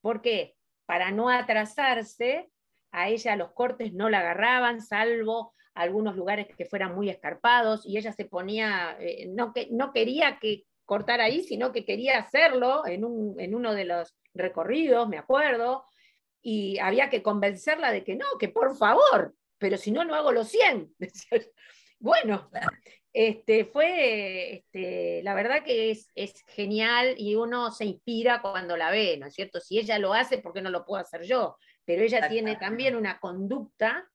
¿Por 0.00 0.20
qué? 0.20 0.56
Para 0.84 1.12
no 1.12 1.30
atrasarse, 1.30 2.50
a 2.90 3.08
ella 3.08 3.36
los 3.36 3.52
cortes 3.52 3.92
no 3.92 4.10
la 4.10 4.18
agarraban, 4.18 4.80
salvo 4.80 5.54
algunos 5.74 6.16
lugares 6.16 6.48
que 6.56 6.66
fueran 6.66 6.92
muy 6.96 7.08
escarpados, 7.08 7.86
y 7.86 7.98
ella 7.98 8.12
se 8.12 8.24
ponía, 8.24 8.96
eh, 8.98 9.28
no, 9.28 9.52
que, 9.52 9.68
no 9.70 9.92
quería 9.92 10.40
que 10.40 10.64
cortar 10.92 11.22
ahí, 11.22 11.42
sino 11.42 11.72
que 11.72 11.86
quería 11.86 12.18
hacerlo 12.18 12.86
en, 12.86 13.02
uno 13.02 13.74
de 13.74 13.84
los 13.86 14.14
recorridos, 14.34 15.08
me 15.08 15.16
acuerdo, 15.16 15.86
y 16.42 16.78
había 16.80 17.08
que 17.08 17.22
convencerla 17.22 17.90
de 17.90 18.04
que 18.04 18.14
no, 18.14 18.26
que 18.38 18.50
por 18.50 18.76
favor, 18.76 19.34
pero 19.56 19.78
si 19.78 19.90
no, 19.90 20.04
no 20.04 20.14
hago 20.14 20.32
los 20.32 20.48
100. 20.48 20.94
bueno, 21.98 22.50
este, 23.10 23.64
fue, 23.64 24.56
este, 24.56 25.22
la 25.22 25.32
verdad 25.32 25.64
que 25.64 25.92
es, 25.92 26.10
es, 26.14 26.44
genial 26.48 27.14
y 27.16 27.36
uno 27.36 27.70
se 27.70 27.86
inspira 27.86 28.42
cuando 28.42 28.76
la 28.76 28.90
ve, 28.90 29.16
¿no 29.16 29.28
es 29.28 29.34
cierto? 29.34 29.60
Si 29.60 29.78
ella 29.78 29.98
lo 29.98 30.12
hace, 30.12 30.36
¿por 30.36 30.52
qué 30.52 30.60
no 30.60 30.68
lo 30.68 30.84
puedo 30.84 31.00
hacer 31.00 31.22
yo? 31.22 31.56
Pero 31.86 32.02
ella 32.02 32.28
tiene 32.28 32.56
también 32.56 32.96
una 32.96 33.18
conducta 33.18 34.06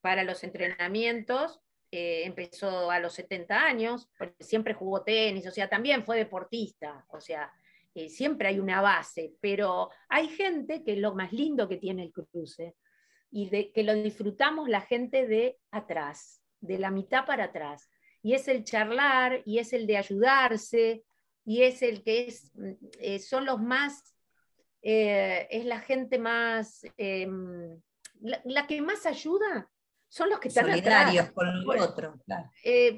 para 0.00 0.24
los 0.24 0.42
entrenamientos. 0.44 1.60
Eh, 1.94 2.24
empezó 2.24 2.90
a 2.90 2.98
los 2.98 3.12
70 3.12 3.54
años, 3.54 4.08
siempre 4.40 4.72
jugó 4.72 5.02
tenis, 5.02 5.46
o 5.46 5.50
sea, 5.50 5.68
también 5.68 6.06
fue 6.06 6.16
deportista, 6.16 7.04
o 7.10 7.20
sea, 7.20 7.52
eh, 7.94 8.08
siempre 8.08 8.48
hay 8.48 8.58
una 8.58 8.80
base, 8.80 9.34
pero 9.42 9.90
hay 10.08 10.28
gente 10.28 10.82
que 10.82 10.94
es 10.94 10.98
lo 10.98 11.14
más 11.14 11.34
lindo 11.34 11.68
que 11.68 11.76
tiene 11.76 12.04
el 12.04 12.10
cruce 12.10 12.76
y 13.30 13.50
de, 13.50 13.72
que 13.72 13.82
lo 13.82 13.92
disfrutamos 13.92 14.70
la 14.70 14.80
gente 14.80 15.26
de 15.26 15.58
atrás, 15.70 16.42
de 16.62 16.78
la 16.78 16.90
mitad 16.90 17.26
para 17.26 17.44
atrás 17.44 17.90
y 18.22 18.32
es 18.32 18.48
el 18.48 18.64
charlar, 18.64 19.42
y 19.44 19.58
es 19.58 19.74
el 19.74 19.86
de 19.86 19.98
ayudarse, 19.98 21.04
y 21.44 21.62
es 21.62 21.82
el 21.82 22.02
que 22.02 22.28
es, 22.28 22.52
eh, 23.00 23.18
son 23.18 23.44
los 23.44 23.60
más, 23.60 24.16
es 24.80 25.64
la 25.64 25.80
gente 25.80 26.18
más, 26.18 26.86
eh, 26.96 27.28
la, 28.20 28.66
que 28.66 28.80
más 28.80 29.06
ayuda, 29.06 29.68
son 30.12 30.28
los 30.28 30.40
que 30.40 30.48
están 30.48 30.66
solidarios 30.66 31.30
con 31.30 31.48
el 31.48 31.66
otro. 31.80 32.20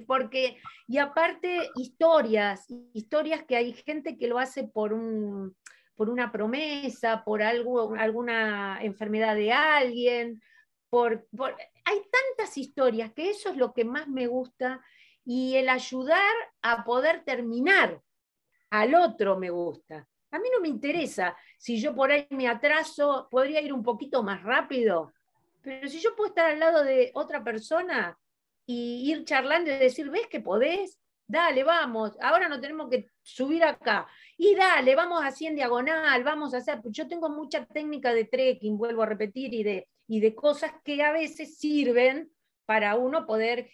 porque, 0.09 0.59
y 0.89 0.99
aparte, 0.99 1.71
historias, 1.77 2.67
historias 2.93 3.45
que 3.45 3.55
hay 3.55 3.73
gente 3.73 4.19
que 4.19 4.27
lo 4.27 4.41
hace 4.41 4.65
por 4.65 4.93
un 4.93 5.57
por 5.95 6.11
una 6.11 6.33
promesa, 6.33 7.23
por 7.25 7.41
algo, 7.41 7.95
alguna 7.95 8.83
enfermedad 8.83 9.37
de 9.37 9.53
alguien, 9.53 10.43
por, 10.91 11.29
hay 11.85 12.03
tantas 12.11 12.59
historias 12.59 13.13
que 13.13 13.31
eso 13.31 13.51
es 13.51 13.57
lo 13.57 13.73
que 13.73 13.85
más 13.85 14.09
me 14.09 14.27
gusta 14.27 14.81
y 15.25 15.55
el 15.55 15.69
ayudar 15.69 16.35
a 16.63 16.83
poder 16.83 17.23
terminar 17.23 18.01
al 18.71 18.97
otro 18.97 19.39
me 19.39 19.51
gusta. 19.51 20.05
A 20.33 20.41
mí 20.41 20.49
no 20.53 20.61
me 20.61 20.67
interesa 20.67 21.37
si 21.59 21.81
yo 21.81 21.95
por 21.95 22.11
ahí 22.11 22.27
me 22.31 22.49
atraso, 22.49 23.29
podría 23.31 23.61
ir 23.61 23.73
un 23.73 23.85
poquito 23.85 24.25
más 24.25 24.43
rápido, 24.43 25.13
pero 25.65 25.89
si 25.89 26.01
yo 26.01 26.15
puedo 26.15 26.29
estar 26.29 26.51
al 26.51 26.61
lado 26.61 26.85
de 26.85 27.11
otra 27.15 27.43
persona 27.43 28.19
y 28.67 29.11
ir 29.11 29.25
charlando 29.25 29.71
y 29.71 29.79
decir, 29.79 30.11
¿ves 30.11 30.27
que 30.29 30.41
podés? 30.41 31.01
Dale, 31.27 31.65
vamos, 31.65 32.17
ahora 32.21 32.49
no 32.49 32.61
tenemos 32.61 32.91
que 32.91 33.09
subir 33.23 33.65
acá. 33.65 34.07
Y 34.37 34.55
dale, 34.55 34.95
vamos 34.95 35.23
así 35.25 35.47
en 35.47 35.57
diagonal, 35.57 36.23
vamos 36.23 36.53
a 36.53 36.59
hacer. 36.59 36.81
Yo 36.85 37.09
tengo 37.09 37.31
mucha 37.31 37.65
técnica 37.65 38.13
de 38.13 38.27
trekking, 38.27 38.77
vuelvo 38.77 39.03
a 39.03 39.07
repetir, 39.07 39.55
y 39.55 39.63
de, 39.63 39.89
y 40.07 40.21
de 40.21 40.35
cosas 40.35 40.73
que 40.85 41.03
a 41.03 41.13
veces 41.13 41.59
sirven 41.59 42.31
para 42.67 42.97
uno 42.97 43.27
poder 43.27 43.71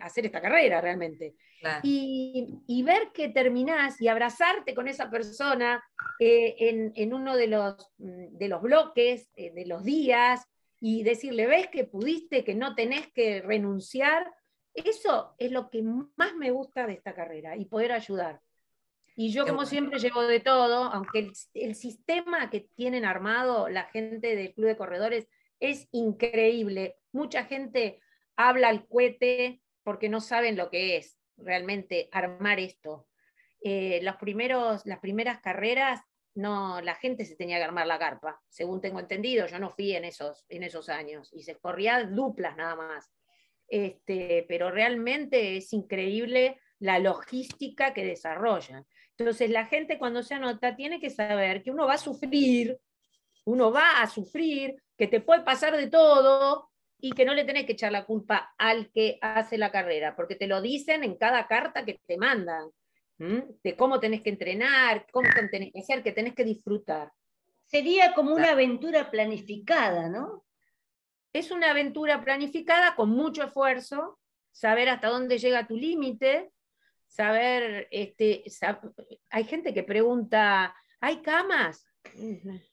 hacer 0.00 0.26
esta 0.26 0.40
carrera 0.40 0.80
realmente. 0.80 1.34
Y, 1.82 2.82
ver 2.84 3.12
que 3.12 3.28
terminás 3.28 4.00
y 4.00 4.08
abrazarte 4.08 4.74
con 4.74 4.88
esa 4.88 5.10
persona 5.10 5.82
eh, 6.18 6.92
en, 6.96 7.14
uno 7.14 7.36
de 7.36 7.46
los, 7.46 7.90
mm, 7.98 8.36
de 8.36 8.48
los 8.48 8.60
bloques, 8.62 9.30
eh, 9.36 9.52
de 9.52 9.66
los 9.66 9.84
días, 9.84 10.48
y 10.84 11.04
decirle, 11.04 11.46
ves 11.46 11.68
que 11.68 11.84
pudiste, 11.84 12.42
que 12.42 12.56
no 12.56 12.74
tenés 12.74 13.06
que 13.12 13.40
renunciar, 13.40 14.34
eso 14.74 15.36
es 15.38 15.52
lo 15.52 15.70
que 15.70 15.80
más 15.80 16.34
me 16.34 16.50
gusta 16.50 16.88
de 16.88 16.94
esta 16.94 17.14
carrera 17.14 17.56
y 17.56 17.66
poder 17.66 17.92
ayudar. 17.92 18.40
Y 19.14 19.30
yo, 19.30 19.46
como 19.46 19.64
siempre, 19.64 20.00
llevo 20.00 20.22
de 20.22 20.40
todo, 20.40 20.86
aunque 20.86 21.20
el, 21.20 21.32
el, 21.54 21.76
sistema 21.76 22.50
que 22.50 22.68
tienen 22.74 23.04
armado 23.04 23.68
la 23.68 23.84
gente 23.84 24.34
del 24.34 24.54
Club 24.54 24.66
de 24.66 24.76
Corredores 24.76 25.28
es 25.60 25.86
increíble. 25.92 26.96
Mucha 27.12 27.44
gente 27.44 28.00
habla 28.34 28.68
al 28.68 28.88
cohete 28.88 29.62
porque 29.84 30.08
no 30.08 30.20
saben 30.20 30.56
lo 30.56 30.68
que 30.68 30.96
es 30.96 31.16
realmente 31.36 32.08
armar 32.10 32.58
esto. 32.58 33.06
Eh, 33.60 34.00
los 34.02 34.16
primeros, 34.16 34.84
las 34.84 34.98
primeras 34.98 35.38
carreras, 35.38 36.00
no, 36.34 36.80
la 36.80 36.94
gente 36.94 37.24
se 37.24 37.36
tenía 37.36 37.58
que 37.58 37.64
armar 37.64 37.86
la 37.86 37.98
carpa, 37.98 38.40
según 38.48 38.80
tengo 38.80 39.00
entendido, 39.00 39.46
yo 39.46 39.58
no 39.58 39.70
fui 39.70 39.94
en 39.94 40.04
esos, 40.04 40.44
en 40.48 40.62
esos 40.62 40.88
años, 40.88 41.30
y 41.32 41.42
se 41.42 41.56
corría 41.56 42.04
duplas 42.04 42.56
nada 42.56 42.74
más. 42.76 43.10
Este, 43.68 44.44
pero 44.48 44.70
realmente 44.70 45.56
es 45.56 45.72
increíble 45.72 46.58
la 46.78 46.98
logística 46.98 47.94
que 47.94 48.04
desarrollan. 48.04 48.86
Entonces 49.16 49.50
la 49.50 49.66
gente 49.66 49.98
cuando 49.98 50.22
se 50.22 50.34
anota 50.34 50.76
tiene 50.76 51.00
que 51.00 51.10
saber 51.10 51.62
que 51.62 51.70
uno 51.70 51.86
va 51.86 51.94
a 51.94 51.98
sufrir, 51.98 52.78
uno 53.44 53.70
va 53.70 54.02
a 54.02 54.06
sufrir, 54.08 54.76
que 54.96 55.06
te 55.06 55.20
puede 55.20 55.42
pasar 55.42 55.76
de 55.76 55.88
todo, 55.88 56.70
y 57.04 57.12
que 57.12 57.24
no 57.24 57.34
le 57.34 57.44
tenés 57.44 57.66
que 57.66 57.72
echar 57.72 57.90
la 57.90 58.04
culpa 58.04 58.54
al 58.56 58.90
que 58.92 59.18
hace 59.20 59.58
la 59.58 59.72
carrera, 59.72 60.14
porque 60.14 60.36
te 60.36 60.46
lo 60.46 60.62
dicen 60.62 61.02
en 61.02 61.16
cada 61.16 61.48
carta 61.48 61.84
que 61.84 62.00
te 62.06 62.16
mandan, 62.16 62.70
de 63.62 63.76
cómo 63.76 64.00
tenés 64.00 64.22
que 64.22 64.30
entrenar, 64.30 65.06
cómo 65.12 65.28
tenés 65.50 65.72
que 65.72 65.80
hacer, 65.80 66.02
que 66.02 66.12
tenés 66.12 66.34
que 66.34 66.44
disfrutar. 66.44 67.12
Sería 67.64 68.14
como 68.14 68.34
una 68.34 68.50
aventura 68.50 69.10
planificada, 69.10 70.08
¿no? 70.08 70.44
Es 71.32 71.50
una 71.50 71.70
aventura 71.70 72.22
planificada 72.22 72.94
con 72.94 73.10
mucho 73.10 73.44
esfuerzo, 73.44 74.18
saber 74.50 74.88
hasta 74.88 75.08
dónde 75.08 75.38
llega 75.38 75.66
tu 75.66 75.76
límite, 75.76 76.50
saber, 77.06 77.88
este, 77.90 78.44
hay 79.30 79.44
gente 79.44 79.72
que 79.72 79.82
pregunta, 79.82 80.74
¿hay 81.00 81.22
camas? 81.22 81.86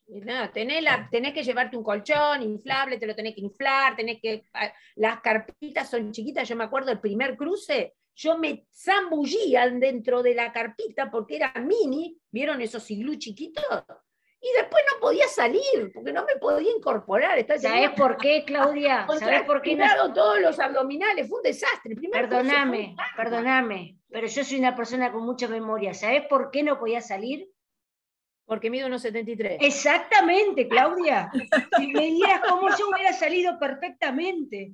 No, 0.07 0.49
tenés, 0.51 0.83
la, 0.83 1.07
tenés, 1.09 1.33
que 1.33 1.43
llevarte 1.43 1.77
un 1.77 1.83
colchón 1.83 2.41
inflable, 2.41 2.97
te 2.97 3.07
lo 3.07 3.15
tenés 3.15 3.35
que 3.35 3.41
inflar, 3.41 3.95
tenés 3.95 4.19
que. 4.21 4.43
Ah, 4.53 4.73
las 4.95 5.21
carpitas 5.21 5.89
son 5.89 6.11
chiquitas. 6.11 6.47
Yo 6.47 6.55
me 6.55 6.63
acuerdo 6.63 6.91
el 6.91 6.99
primer 6.99 7.37
cruce, 7.37 7.95
yo 8.19 8.37
me 8.37 8.65
zambullía 8.73 9.69
dentro 9.69 10.21
de 10.21 10.35
la 10.35 10.51
carpita 10.51 11.09
porque 11.09 11.37
era 11.37 11.53
mini, 11.53 12.19
¿vieron 12.29 12.61
esos 12.61 12.89
iglú 12.91 13.15
chiquitos? 13.15 13.63
Y 14.41 14.47
después 14.57 14.83
no 14.93 14.99
podía 14.99 15.27
salir, 15.27 15.91
porque 15.93 16.11
no 16.11 16.25
me 16.25 16.35
podía 16.35 16.71
incorporar. 16.71 17.45
¿Sabes 17.59 17.91
por 17.91 18.17
qué, 18.17 18.43
Claudia? 18.45 19.07
¿Sabes 19.19 19.43
por 19.43 19.61
qué? 19.61 19.75
No? 19.75 20.13
todos 20.13 20.41
los 20.41 20.59
abdominales, 20.59 21.29
fue 21.29 21.37
un 21.39 21.43
desastre. 21.43 21.95
perdóname, 22.11 22.95
perdóname, 23.15 23.97
pero 24.09 24.27
yo 24.27 24.43
soy 24.43 24.59
una 24.59 24.75
persona 24.75 25.11
con 25.13 25.23
mucha 25.23 25.47
memoria. 25.47 25.93
¿Sabes 25.93 26.23
por 26.27 26.51
qué 26.51 26.63
no 26.63 26.77
podía 26.77 26.99
salir? 26.99 27.49
Porque 28.45 28.69
mido 28.69 28.87
unos 28.87 29.01
73. 29.03 29.59
Exactamente, 29.61 30.67
Claudia. 30.67 31.31
si 31.77 31.93
veías 31.93 32.41
cómo 32.49 32.67
yo 32.77 32.89
hubiera 32.89 33.13
salido 33.13 33.57
perfectamente. 33.59 34.73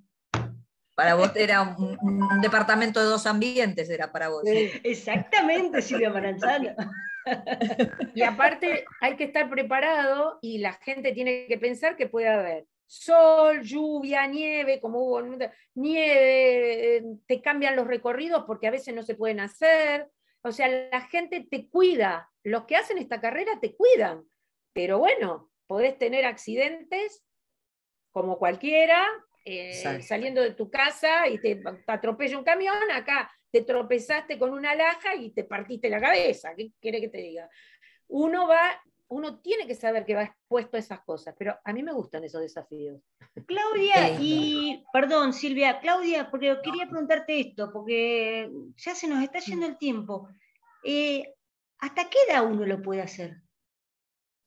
Para 0.95 1.15
vos 1.15 1.31
era 1.36 1.62
un, 1.62 2.41
departamento 2.41 3.01
de 3.01 3.08
dos 3.08 3.25
ambientes, 3.25 3.89
era 3.89 4.12
para 4.12 4.29
vos. 4.29 4.43
Exactamente, 4.45 5.81
Silvia 5.81 6.10
Maranzano. 6.10 6.73
Y 8.13 8.21
aparte 8.21 8.86
hay 9.01 9.15
que 9.15 9.25
estar 9.25 9.49
preparado 9.49 10.39
y 10.41 10.60
la 10.60 10.73
gente 10.73 11.12
tiene 11.12 11.47
que 11.47 11.58
pensar 11.58 11.95
que 11.97 12.08
puede 12.08 12.29
haber 12.29 12.65
sol, 12.88 13.62
lluvia, 13.62 14.27
nieve, 14.27 14.79
como 14.79 14.99
hubo 14.99 15.21
nieve, 15.73 16.97
eh, 16.97 17.03
te 17.25 17.41
cambian 17.41 17.75
los 17.75 17.88
recorridos 17.88 18.43
porque 18.45 18.67
a 18.67 18.71
veces 18.71 18.93
no 18.93 19.01
se 19.01 19.15
pueden 19.15 19.39
hacer. 19.39 20.10
O 20.43 20.51
sea, 20.51 20.67
la 20.67 21.01
gente 21.01 21.45
te 21.49 21.67
cuida 21.67 22.29
los 22.45 22.65
que 22.65 22.75
hacen 22.75 22.99
esta 22.99 23.19
carrera 23.19 23.60
te 23.60 23.75
cuidan, 23.75 24.23
pero 24.71 24.99
bueno, 24.99 25.49
podés 25.65 25.97
tener 25.97 26.25
accidentes 26.25 27.25
como 28.12 28.38
cualquiera, 28.38 29.03
eh, 29.47 30.01
saliendo 30.01 30.41
de 30.41 30.55
tu 30.55 30.71
casa 30.71 31.27
y 31.27 31.38
te, 31.38 31.62
atropella 31.86 32.39
un 32.39 32.43
camión, 32.43 32.75
acá 32.91 33.31
te 33.51 33.62
tropezaste 33.62 34.39
con 34.39 34.51
una 34.51 34.73
laja 34.73 35.15
y 35.15 35.29
te 35.29 35.43
partiste 35.43 35.88
la 35.88 36.01
cabeza. 36.01 36.55
¿Qué 36.58 36.71
quiere 36.81 36.99
que 36.99 37.10
te 37.10 37.19
diga? 37.19 37.47
Uno 38.08 38.47
va, 38.47 38.81
uno 39.10 39.39
tiene 39.39 39.67
que 39.67 39.75
saber 39.75 40.03
que 40.03 40.15
va 40.15 40.23
expuesto 40.23 40.77
a 40.77 40.79
esas 40.79 41.01
cosas, 41.01 41.36
pero 41.38 41.58
a 41.63 41.73
mí 41.73 41.84
me 41.84 41.93
gustan 41.93 42.23
esos 42.23 42.41
desafíos. 42.41 42.99
Claudia, 43.45 44.19
y 44.19 44.84
perdón, 44.91 45.31
Silvia, 45.31 45.79
Claudia, 45.79 46.29
porque 46.31 46.58
quería 46.63 46.88
preguntarte 46.89 47.39
esto, 47.39 47.71
porque 47.71 48.49
ya 48.75 48.95
se 48.95 49.08
nos 49.08 49.23
está 49.23 49.39
yendo 49.39 49.67
el 49.67 49.77
tiempo. 49.77 50.27
Eh, 50.84 51.36
¿Hasta 51.79 52.10
qué 52.10 52.17
edad 52.27 52.45
uno 52.45 52.65
lo 52.65 52.81
puede 52.81 53.01
hacer? 53.01 53.38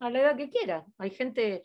A 0.00 0.10
la 0.10 0.20
edad 0.20 0.36
que 0.36 0.50
quiera. 0.50 0.84
Hay 0.98 1.10
gente, 1.10 1.62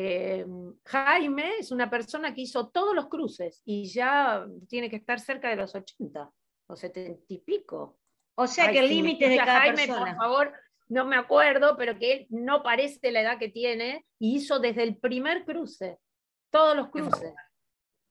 eh, 0.00 0.46
Jaime 0.84 1.58
es 1.58 1.72
una 1.72 1.90
persona 1.90 2.32
que 2.32 2.42
hizo 2.42 2.68
todos 2.68 2.94
los 2.94 3.08
cruces 3.08 3.62
y 3.64 3.86
ya 3.86 4.46
tiene 4.68 4.88
que 4.88 4.96
estar 4.96 5.18
cerca 5.18 5.48
de 5.48 5.56
los 5.56 5.74
80 5.74 6.30
o 6.68 6.76
70 6.76 7.24
y 7.28 7.38
pico. 7.38 7.98
O 8.36 8.46
sea 8.46 8.70
que 8.70 8.78
el 8.78 8.88
límite 8.88 9.28
de 9.28 9.38
cada 9.38 9.60
Jaime, 9.60 9.88
por 9.88 10.16
favor, 10.16 10.52
no 10.88 11.04
me 11.04 11.16
acuerdo, 11.16 11.76
pero 11.76 11.98
que 11.98 12.12
él 12.12 12.26
no 12.30 12.62
parece 12.62 13.10
la 13.10 13.22
edad 13.22 13.38
que 13.38 13.48
tiene 13.48 14.06
y 14.20 14.36
hizo 14.36 14.60
desde 14.60 14.84
el 14.84 14.96
primer 14.96 15.44
cruce, 15.44 15.98
todos 16.50 16.76
los 16.76 16.90
cruces. 16.90 17.34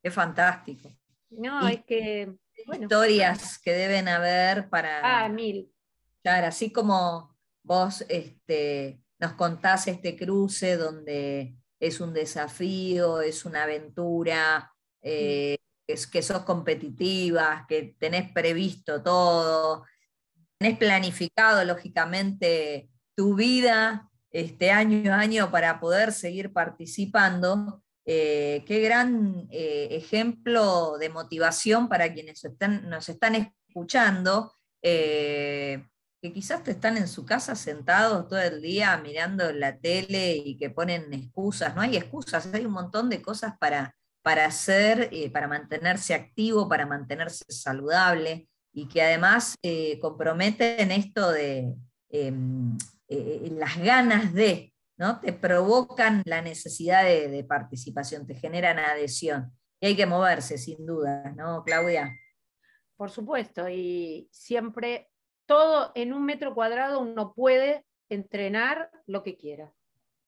Es 0.03 0.13
fantástico. 0.13 0.89
No, 1.29 1.67
es 1.69 1.85
que... 1.85 2.33
Historias 2.81 3.59
que 3.59 3.71
deben 3.71 4.09
haber 4.09 4.67
para... 4.67 5.23
Ah, 5.23 5.29
mil 5.29 5.71
Claro, 6.21 6.47
así 6.47 6.73
como 6.73 7.37
vos 7.63 8.03
este, 8.09 8.99
nos 9.19 9.33
contás 9.33 9.87
este 9.87 10.17
cruce 10.17 10.75
donde 10.75 11.55
es 11.79 11.99
un 11.99 12.13
desafío, 12.13 13.21
es 13.21 13.45
una 13.45 13.63
aventura, 13.63 14.73
eh, 15.01 15.57
es 15.87 16.07
que 16.07 16.21
sos 16.21 16.43
competitiva, 16.43 17.65
que 17.67 17.95
tenés 17.97 18.31
previsto 18.31 19.01
todo, 19.01 19.85
tenés 20.57 20.77
planificado 20.77 21.63
lógicamente 21.63 22.89
tu 23.15 23.35
vida 23.35 24.09
este 24.31 24.71
año 24.71 25.13
a 25.13 25.19
año 25.19 25.49
para 25.49 25.79
poder 25.79 26.11
seguir 26.11 26.51
participando. 26.51 27.83
Eh, 28.05 28.63
qué 28.65 28.81
gran 28.81 29.47
eh, 29.51 29.89
ejemplo 29.91 30.97
de 30.97 31.09
motivación 31.09 31.89
para 31.89 32.13
quienes 32.13 32.41
nos 32.83 33.09
están 33.09 33.35
escuchando, 33.35 34.53
que 36.27 36.33
quizás 36.33 36.61
te 36.63 36.71
están 36.71 36.97
en 36.97 37.07
su 37.07 37.25
casa 37.25 37.55
sentados 37.55 38.27
todo 38.27 38.41
el 38.41 38.61
día 38.61 38.97
mirando 38.97 39.49
la 39.53 39.77
tele 39.77 40.35
y 40.35 40.57
que 40.57 40.69
ponen 40.69 41.13
excusas. 41.13 41.73
No 41.73 41.81
hay 41.81 41.95
excusas, 41.95 42.53
hay 42.53 42.65
un 42.65 42.73
montón 42.73 43.09
de 43.09 43.21
cosas 43.21 43.57
para, 43.57 43.95
para 44.21 44.45
hacer, 44.45 45.07
eh, 45.13 45.29
para 45.29 45.47
mantenerse 45.47 46.13
activo, 46.13 46.67
para 46.67 46.85
mantenerse 46.85 47.45
saludable 47.47 48.49
y 48.73 48.89
que 48.89 49.01
además 49.01 49.55
eh, 49.63 49.99
comprometen 49.99 50.91
esto 50.91 51.31
de 51.31 51.73
em, 52.09 52.77
eh, 53.07 53.49
las 53.53 53.77
ganas 53.77 54.33
de, 54.33 54.73
¿no? 54.97 55.21
Te 55.21 55.31
provocan 55.31 56.23
la 56.25 56.41
necesidad 56.41 57.05
de, 57.05 57.29
de, 57.29 57.43
participación, 57.45 58.27
te 58.27 58.35
generan 58.35 58.79
adhesión. 58.79 59.53
Y 59.79 59.87
hay 59.87 59.95
que 59.95 60.05
moverse, 60.05 60.57
sin 60.57 60.85
duda, 60.85 61.33
¿no, 61.37 61.63
Claudia? 61.63 62.13
Por 62.97 63.11
supuesto, 63.11 63.69
y 63.69 64.27
siempre 64.31 65.09
todo 65.47 65.91
en 65.95 66.13
un 66.13 66.23
metro 66.25 66.53
cuadrado 66.53 66.99
uno 66.99 67.33
puede 67.33 67.83
entrenar 68.09 68.91
lo 69.07 69.23
que 69.23 69.35
quiera. 69.35 69.73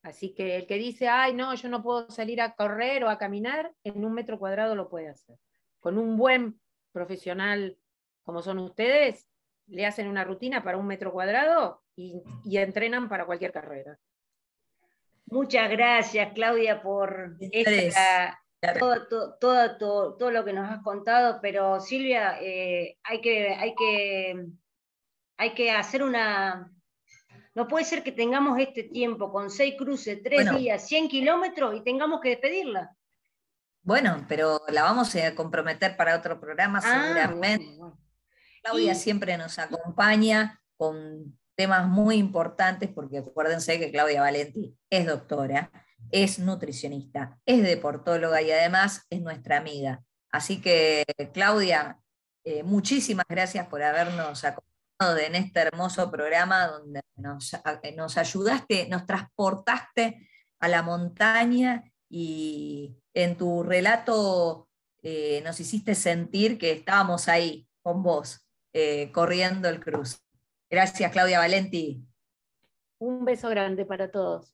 Así 0.01 0.33
que 0.33 0.55
el 0.55 0.65
que 0.65 0.75
dice, 0.75 1.09
ay, 1.09 1.33
no, 1.33 1.53
yo 1.53 1.69
no 1.69 1.83
puedo 1.83 2.09
salir 2.09 2.41
a 2.41 2.55
correr 2.55 3.03
o 3.03 3.09
a 3.09 3.17
caminar, 3.17 3.73
en 3.83 4.03
un 4.03 4.13
metro 4.13 4.39
cuadrado 4.39 4.73
lo 4.73 4.89
puede 4.89 5.09
hacer. 5.09 5.37
Con 5.79 5.97
un 5.97 6.17
buen 6.17 6.59
profesional 6.91 7.77
como 8.23 8.41
son 8.41 8.59
ustedes, 8.59 9.27
le 9.67 9.85
hacen 9.85 10.07
una 10.07 10.23
rutina 10.23 10.63
para 10.63 10.77
un 10.77 10.87
metro 10.87 11.11
cuadrado 11.11 11.81
y, 11.95 12.21
entrenan 12.45 13.09
para 13.09 13.25
cualquier 13.25 13.51
carrera. 13.51 13.97
Muchas 15.25 15.69
gracias, 15.69 16.33
Claudia, 16.33 16.81
por 16.81 17.37
todo, 18.79 19.37
todo, 19.39 20.15
todo, 20.17 20.31
lo 20.31 20.45
que 20.45 20.53
nos 20.53 20.69
has 20.69 20.81
contado, 20.81 21.39
pero 21.41 21.79
Silvia, 21.79 22.37
eh, 22.41 22.97
hay, 23.03 23.21
que, 23.21 23.49
hay 23.49 23.75
que 23.75 24.47
hay 25.39 25.53
que 25.53 25.71
hacer 25.71 26.03
una... 26.03 26.69
No 27.55 27.67
puede 27.67 27.85
ser 27.85 28.03
que 28.03 28.11
tengamos 28.11 28.59
este 28.59 28.83
tiempo 28.83 29.31
con 29.31 29.49
seis 29.49 29.75
cruces, 29.77 30.21
tres 30.23 30.55
días, 30.55 30.87
100 30.87 31.07
kilómetros 31.07 31.75
y 31.75 31.83
tengamos 31.83 32.21
que 32.21 32.29
despedirla. 32.29 32.95
Bueno, 33.81 34.25
pero 34.27 34.61
la 34.67 34.83
vamos 34.83 35.15
a 35.15 35.33
comprometer 35.35 35.97
para 35.97 36.15
otro 36.15 36.39
programa 36.39 36.79
ah, 36.83 37.01
seguramente. 37.01 37.79
Claudia 38.61 38.93
siempre 38.93 39.37
nos 39.37 39.57
acompaña 39.57 40.61
con 40.77 41.37
temas 41.55 41.87
muy 41.87 42.17
importantes, 42.17 42.89
porque 42.89 43.19
acuérdense 43.19 43.79
que 43.79 43.91
Claudia 43.91 44.21
Valenti 44.21 44.77
es 44.89 45.07
doctora, 45.07 45.71
es 46.11 46.39
nutricionista, 46.39 47.39
es 47.45 47.63
deportóloga 47.63 48.41
y 48.41 48.51
además 48.51 49.05
es 49.09 49.21
nuestra 49.21 49.57
amiga. 49.57 50.03
Así 50.31 50.61
que, 50.61 51.03
Claudia, 51.33 51.99
eh, 52.43 52.63
muchísimas 52.63 53.25
gracias 53.27 53.67
por 53.67 53.81
habernos 53.81 54.43
acompañado 54.43 54.68
en 54.99 55.35
este 55.35 55.61
hermoso 55.61 56.11
programa 56.11 56.67
donde 56.67 57.01
nos, 57.15 58.17
ayudaste, 58.17 58.87
nos 58.89 59.05
transportaste 59.05 60.27
a 60.59 60.67
la 60.67 60.83
montaña 60.83 61.85
y 62.09 62.97
en 63.13 63.37
tu 63.37 63.63
relato 63.63 64.67
eh, 65.01 65.41
nos 65.45 65.57
hiciste 65.61 65.95
sentir 65.95 66.57
que 66.57 66.73
estábamos 66.73 67.29
ahí 67.29 67.65
con 67.81 68.03
vos, 68.03 68.45
eh, 68.73 69.09
corriendo 69.13 69.69
el 69.69 69.79
cruz. 69.79 70.21
Gracias, 70.69 71.11
Claudia 71.13 71.39
Valenti. 71.39 72.03
Un 72.99 73.23
beso 73.23 73.47
grande 73.47 73.85
para 73.85 74.11
todos. 74.11 74.53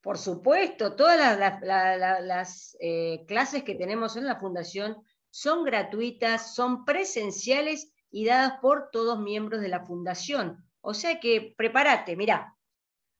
Por 0.00 0.16
supuesto, 0.16 0.96
todas 0.96 1.38
las, 1.60 2.76
eh, 2.80 3.26
clases 3.28 3.62
que 3.62 3.74
tenemos 3.74 4.16
en 4.16 4.24
la 4.24 4.40
Fundación 4.40 4.96
son 5.28 5.64
gratuitas, 5.64 6.54
son 6.54 6.86
presenciales 6.86 7.92
y 8.10 8.24
dadas 8.24 8.54
por 8.62 8.88
todos 8.90 9.20
miembros 9.20 9.60
de 9.60 9.68
la 9.68 9.84
Fundación. 9.84 10.64
O 10.80 10.94
sea 10.94 11.20
que 11.20 11.52
prepárate, 11.58 12.16
mira, 12.16 12.56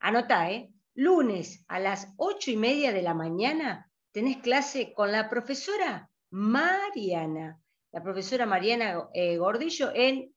anota, 0.01 0.51
¿eh? 0.51 0.73
Lunes 0.95 1.67
a 1.69 1.79
las 1.79 2.15
ocho 2.17 2.51
y 2.51 2.57
media 2.57 2.91
de 2.91 3.03
la 3.03 3.13
mañana 3.13 3.93
tenés 4.13 4.39
clase 4.39 4.95
con 4.95 5.13
la 5.13 5.29
profesora 5.29 6.11
Mariana 6.31 7.61
la 7.93 8.03
profesora 8.03 8.47
Mariana 8.47 9.09
eh, 9.15 9.37
Gordillo 9.39 9.91
en, 9.95 10.35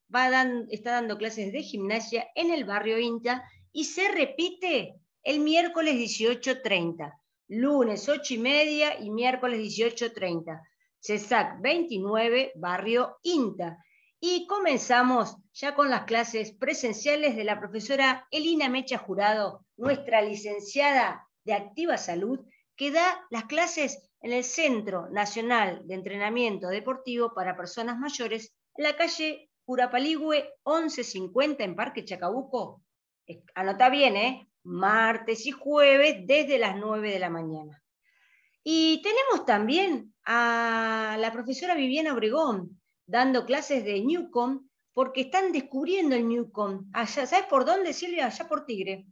está 0.70 0.92
dando 0.92 1.18
clases 1.18 1.52
de 1.52 1.64
gimnasia 1.64 2.28
en 2.36 2.52
el 2.52 2.64
barrio 2.64 2.98
INTA 2.98 3.44
y 3.72 3.86
se 3.86 4.10
repite 4.10 4.96
el 5.24 5.40
miércoles 5.40 5.96
18.30, 5.96 7.14
lunes 7.50 8.10
8 8.10 8.34
y 8.34 8.38
media 8.38 9.00
y 9.00 9.10
miércoles 9.10 9.60
18.30. 9.60 10.62
CESAC 11.02 11.62
29, 11.62 12.54
barrio 12.56 13.18
INTA. 13.24 13.78
Y 14.20 14.46
comenzamos 14.46 15.36
ya 15.52 15.74
con 15.74 15.90
las 15.90 16.04
clases 16.04 16.54
presenciales 16.54 17.36
de 17.36 17.44
la 17.44 17.60
profesora 17.60 18.28
Elina 18.30 18.70
Mecha 18.70 19.00
Jurado, 19.00 19.66
nuestra 19.78 20.22
licenciada 20.22 21.28
de 21.44 21.54
Activa 21.54 21.98
Salud, 21.98 22.40
que 22.76 22.92
da 22.92 23.26
las 23.32 23.46
clases 23.46 24.11
en 24.22 24.34
el 24.34 24.44
Centro 24.44 25.10
Nacional 25.10 25.82
de 25.86 25.96
Entrenamiento 25.96 26.68
Deportivo 26.68 27.34
para 27.34 27.58
Personas 27.58 27.98
Mayores, 27.98 28.54
en 28.76 28.84
la 28.84 28.96
calle 28.96 29.50
Curapaligüe 29.66 30.54
1150 30.66 31.64
en 31.64 31.76
Parque 31.76 32.06
Chacabuco. 32.06 32.84
Anota 33.56 33.90
bien, 33.90 34.16
¿eh? 34.16 34.48
Martes 34.64 35.46
y 35.46 35.52
jueves 35.52 36.18
desde 36.26 36.60
las 36.60 36.76
9 36.76 37.12
de 37.12 37.20
la 37.20 37.30
mañana. 37.30 37.82
Y 38.64 39.02
tenemos 39.02 39.46
también 39.46 40.14
a 40.26 41.18
la 41.20 41.32
profesora 41.32 41.74
Viviana 41.74 42.14
Obregón 42.14 42.80
dando 43.08 43.46
clases 43.46 43.84
de 43.84 44.02
Newcom 44.02 44.68
porque 44.94 45.22
están 45.22 45.52
descubriendo 45.52 46.16
el 46.16 46.28
Newcom. 46.28 46.90
Allá, 46.94 47.26
¿Sabes 47.26 47.48
por 47.48 47.66
dónde, 47.66 47.94
Silvia? 47.94 48.28
Allá 48.28 48.48
por 48.48 48.66
Tigre. 48.66 49.08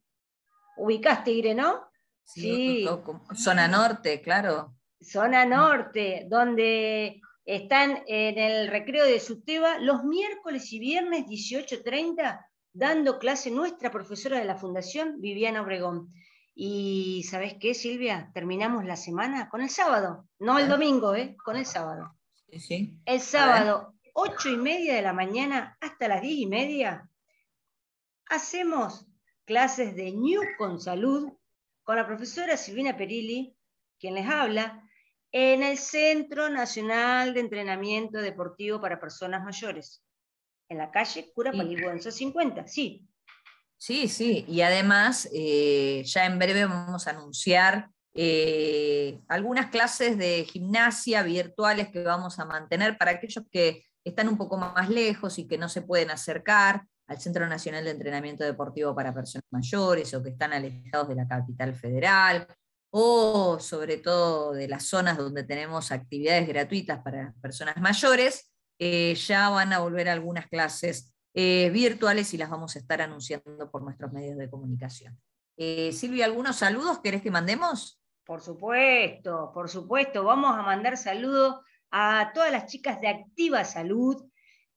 Ubicás 0.78 1.24
Tigre, 1.24 1.55
¿no? 1.55 1.89
Sí. 2.24 2.88
Zona 3.34 3.68
norte, 3.68 4.22
claro. 4.22 4.76
Zona 5.02 5.45
norte, 5.45 6.26
donde 6.30 7.22
están 7.45 8.04
en 8.08 8.38
el 8.38 8.68
recreo 8.68 9.06
de 9.06 9.20
Suteba 9.20 9.80
los 9.80 10.04
miércoles 10.04 10.72
y 10.72 10.80
viernes 10.80 11.26
18.30 11.26 12.45
dando 12.74 13.20
clase 13.20 13.52
nuestra 13.52 13.91
profesora 13.91 14.39
de 14.39 14.45
la 14.45 14.56
Fundación, 14.56 15.20
Viviana 15.20 15.62
Obregón. 15.62 16.14
Y 16.54 17.24
¿sabes 17.30 17.56
qué, 17.60 17.74
Silvia? 17.74 18.30
Terminamos 18.34 18.86
la 18.86 18.95
semana 18.95 19.50
con 19.50 19.62
el 19.62 19.70
sábado, 19.70 20.28
no 20.39 20.60
el 20.60 20.68
domingo, 20.68 21.16
¿eh? 21.16 21.36
con 21.43 21.56
el 21.56 21.66
sábado. 21.66 22.16
Sí, 22.58 23.00
El 23.06 23.22
sábado, 23.22 23.93
ocho 24.14 24.50
y 24.50 24.58
media 24.58 24.95
de 24.95 25.02
la 25.02 25.14
mañana 25.14 25.78
hasta 25.80 26.08
las 26.08 26.22
diez 26.22 26.39
y 26.39 26.47
media, 26.47 27.10
hacemos 28.26 29.08
clases 29.45 29.95
de 29.95 30.12
New 30.12 30.41
con 30.58 30.80
Salud 30.80 31.32
con 31.84 31.95
la 31.95 32.06
profesora 32.06 32.58
Silvina 32.58 32.97
Perilli, 32.97 33.56
quien 34.00 34.16
les 34.16 34.28
habla, 34.28 34.89
en 35.32 35.63
el 35.63 35.77
Centro 35.77 36.49
Nacional 36.49 37.34
de 37.34 37.41
Entrenamiento 37.41 38.19
Deportivo 38.19 38.82
para 38.82 38.99
Personas 38.99 39.43
Mayores, 39.43 40.03
en 40.69 40.77
la 40.77 40.91
calle 40.91 41.32
Cura 41.34 41.51
Paligüenzo 41.51 42.11
50, 42.11 42.67
sí. 42.67 43.07
Sí, 43.77 44.07
sí, 44.07 44.43
y 44.47 44.61
además 44.61 45.30
eh, 45.34 46.03
ya 46.05 46.25
en 46.25 46.38
breve 46.38 46.65
vamos 46.65 47.07
a 47.07 47.11
anunciar 47.11 47.89
eh, 48.13 49.19
algunas 49.27 49.67
clases 49.67 50.17
de 50.17 50.45
gimnasia 50.45 51.23
virtuales 51.23 51.89
que 51.89 52.03
vamos 52.03 52.39
a 52.39 52.45
mantener 52.45 52.97
para 52.97 53.11
aquellos 53.11 53.45
que 53.49 53.86
están 54.03 54.27
un 54.27 54.38
poco 54.38 54.57
más 54.57 54.89
lejos 54.89 55.39
y 55.39 55.47
que 55.47 55.57
no 55.57 55.69
se 55.69 55.84
pueden 55.84 56.09
acercar 56.09 56.84
al 57.07 57.19
Centro 57.19 57.47
Nacional 57.47 57.86
de 57.86 57.91
Entrenamiento 57.91 58.43
Deportivo 58.43 58.93
para 58.93 59.13
Personas 59.13 59.45
Mayores 59.51 60.13
o 60.13 60.21
que 60.21 60.32
están 60.32 60.53
alejados 60.53 61.07
de 61.07 61.15
la 61.15 61.27
capital 61.27 61.73
federal 61.73 62.47
o 62.92 63.60
sobre 63.60 63.98
todo 63.98 64.54
de 64.54 64.68
las 64.68 64.86
zonas 64.86 65.18
donde 65.18 65.44
tenemos 65.44 65.92
actividades 65.92 66.48
gratuitas 66.48 67.00
para 67.04 67.34
personas 67.42 67.78
mayores, 67.78 68.52
eh, 68.80 69.14
ya 69.16 69.50
van 69.50 69.74
a 69.74 69.80
volver 69.80 70.10
algunas 70.10 70.48
clases 70.48 71.14
eh, 71.34 71.70
virtuales 71.72 72.34
y 72.34 72.38
las 72.38 72.50
vamos 72.50 72.76
a 72.76 72.80
estar 72.80 73.02
anunciando 73.02 73.70
por 73.70 73.84
nuestros 73.84 74.12
medios 74.12 74.38
de 74.38 74.50
comunicación. 74.50 75.20
Eh, 75.58 75.92
Silvia, 75.92 76.26
¿algunos 76.26 76.56
saludos 76.56 77.00
querés 77.00 77.22
que 77.22 77.30
mandemos? 77.30 78.02
Por 78.24 78.42
supuesto, 78.42 79.52
por 79.54 79.70
supuesto. 79.70 80.24
Vamos 80.24 80.58
a 80.58 80.62
mandar 80.62 80.98
saludos 80.98 81.58
a 81.92 82.32
todas 82.34 82.52
las 82.52 82.68
chicas 82.68 83.02
de 83.02 83.10
Activa 83.10 83.64
Salud, 83.66 84.24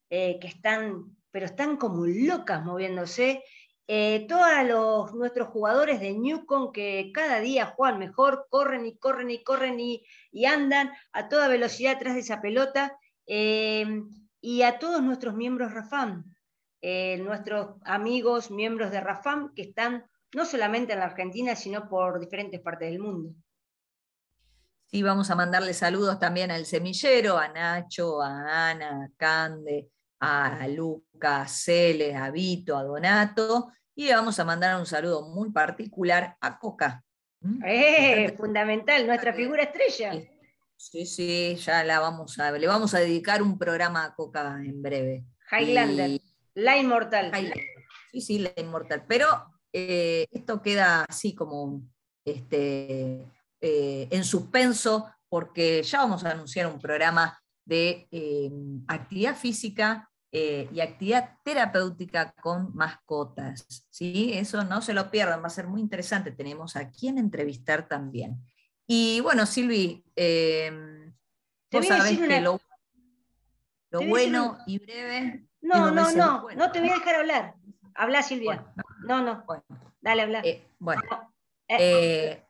que 0.09 0.39
están, 0.43 1.17
pero 1.31 1.47
están 1.47 1.79
como 1.79 2.05
locas 2.07 2.63
moviéndose 2.65 3.43
eh, 3.89 4.27
todos 4.29 5.15
nuestros 5.15 5.49
jugadores 5.49 6.01
de 6.01 6.13
Newcom 6.13 6.73
que 6.73 7.11
cada 7.13 7.41
día 7.41 7.67
juegan 7.67 7.99
mejor, 7.99 8.47
corren 8.49 8.87
y 8.87 8.97
corren 8.97 9.31
y 9.31 9.43
corren 9.43 9.81
y, 9.81 10.05
andan 10.47 10.93
a 11.13 11.29
toda 11.29 11.49
velocidad 11.49 11.97
atrás 11.97 12.15
de 12.15 12.21
esa 12.21 12.41
pelota, 12.41 12.97
eh, 13.27 14.03
y 14.41 14.63
a 14.63 14.79
todos 14.79 15.03
nuestros 15.03 15.35
miembros 15.35 15.73
RAFAM, 15.73 16.25
eh, 16.81 17.19
nuestros 17.19 17.77
amigos 17.85 18.51
miembros 18.51 18.91
de 18.91 19.01
RAFAM 19.01 19.55
que 19.55 19.63
están 19.63 20.05
no 20.35 20.45
solamente 20.45 20.93
en 20.93 20.99
la 20.99 21.07
Argentina, 21.07 21.55
sino 21.55 21.89
por 21.89 22.19
diferentes 22.19 22.61
partes 22.61 22.91
del 22.91 22.99
mundo. 22.99 23.35
Sí, 24.87 25.03
vamos 25.03 25.31
a 25.31 25.35
mandarle 25.35 25.75
saludos 25.75 26.19
también 26.19 26.51
al 26.51 26.67
semillero, 26.67 27.39
a 27.39 27.49
Nacho, 27.49 28.21
a 28.21 28.71
Ana, 28.71 29.05
a 29.05 29.09
Cande, 29.17 29.89
a 30.25 30.69
Luca, 30.69 31.43
a 31.43 31.49
Cele, 31.49 32.15
a 32.15 32.31
Vito, 32.31 32.77
a 32.77 32.85
Donato, 32.85 33.73
y 33.93 34.07
le 34.07 34.15
vamos 34.15 34.39
a 34.39 34.45
mandar 34.45 34.79
un 34.79 34.87
saludo 34.87 35.29
muy 35.29 35.51
particular 35.51 36.37
a 36.41 36.61
Coca. 36.61 37.05
Eh, 37.67 38.33
fundamental, 38.37 39.05
nuestra 39.05 39.35
figura 39.35 39.65
estrella. 39.65 40.13
Sí, 40.77 41.07
sí, 41.07 41.57
ya 41.57 41.83
la 41.83 41.99
vamos 41.99 42.39
a, 42.39 42.53
le 42.53 42.67
vamos 42.69 42.95
a 42.95 43.01
dedicar 43.01 43.43
un 43.43 43.59
programa 43.59 44.05
a 44.05 44.15
Coca 44.15 44.61
en 44.65 44.81
breve. 44.81 45.25
Highlander, 45.51 46.21
la 46.55 46.79
inmortal. 46.79 47.33
Sí, 48.13 48.21
sí, 48.21 48.39
la 48.39 48.53
inmortal. 48.57 49.05
Pero 49.09 49.27
eh, 49.73 50.27
esto 50.31 50.63
queda 50.63 51.05
así 51.09 51.35
como 51.35 51.83
este, 52.25 53.27
eh, 53.61 54.07
en 54.09 54.23
suspenso 54.23 55.11
porque 55.29 55.83
ya 55.83 55.99
vamos 55.99 56.25
a 56.25 56.31
anunciar 56.31 56.69
un 56.69 56.79
programa 56.79 57.37
de 57.65 58.07
actividad 58.87 59.37
física 59.37 60.09
eh, 60.35 60.67
y 60.73 60.81
actividad 60.81 61.37
terapéutica 61.45 62.33
con 62.41 62.75
mascotas. 62.75 63.67
¿sí? 63.91 64.33
Eso 64.33 64.65
no 64.65 64.81
se 64.81 64.95
lo 64.95 65.11
pierdan, 65.11 65.43
va 65.43 65.49
a 65.49 65.51
ser 65.51 65.67
muy 65.67 65.83
interesante. 65.83 66.31
Tenemos 66.31 66.75
a 66.75 66.91
quien 66.91 67.19
entrevistar 67.19 67.87
también. 67.87 68.43
Y 68.87 69.21
bueno, 69.21 69.45
Silvi, 69.45 70.03
em, 70.17 71.13
vos 71.71 71.87
sabés 71.87 72.19
que 72.19 72.41
lo, 72.41 72.59
bueno 74.09 74.57
y 74.67 74.79
breve. 74.79 75.45
No, 75.61 75.91
no, 75.91 76.11
no, 76.13 76.49
no 76.57 76.73
te 76.73 76.81
voy 76.81 76.89
a 76.89 76.95
dejar 76.95 77.17
hablar. 77.17 77.55
Habla, 77.95 78.23
Silvia. 78.23 78.73
no, 79.05 79.21
no. 79.21 79.45
Dale, 80.01 80.23
habla. 80.23 80.41
Eh, 80.45 80.67
bueno. 80.79 81.03
no. 81.09 81.29
Eh, 81.69 82.47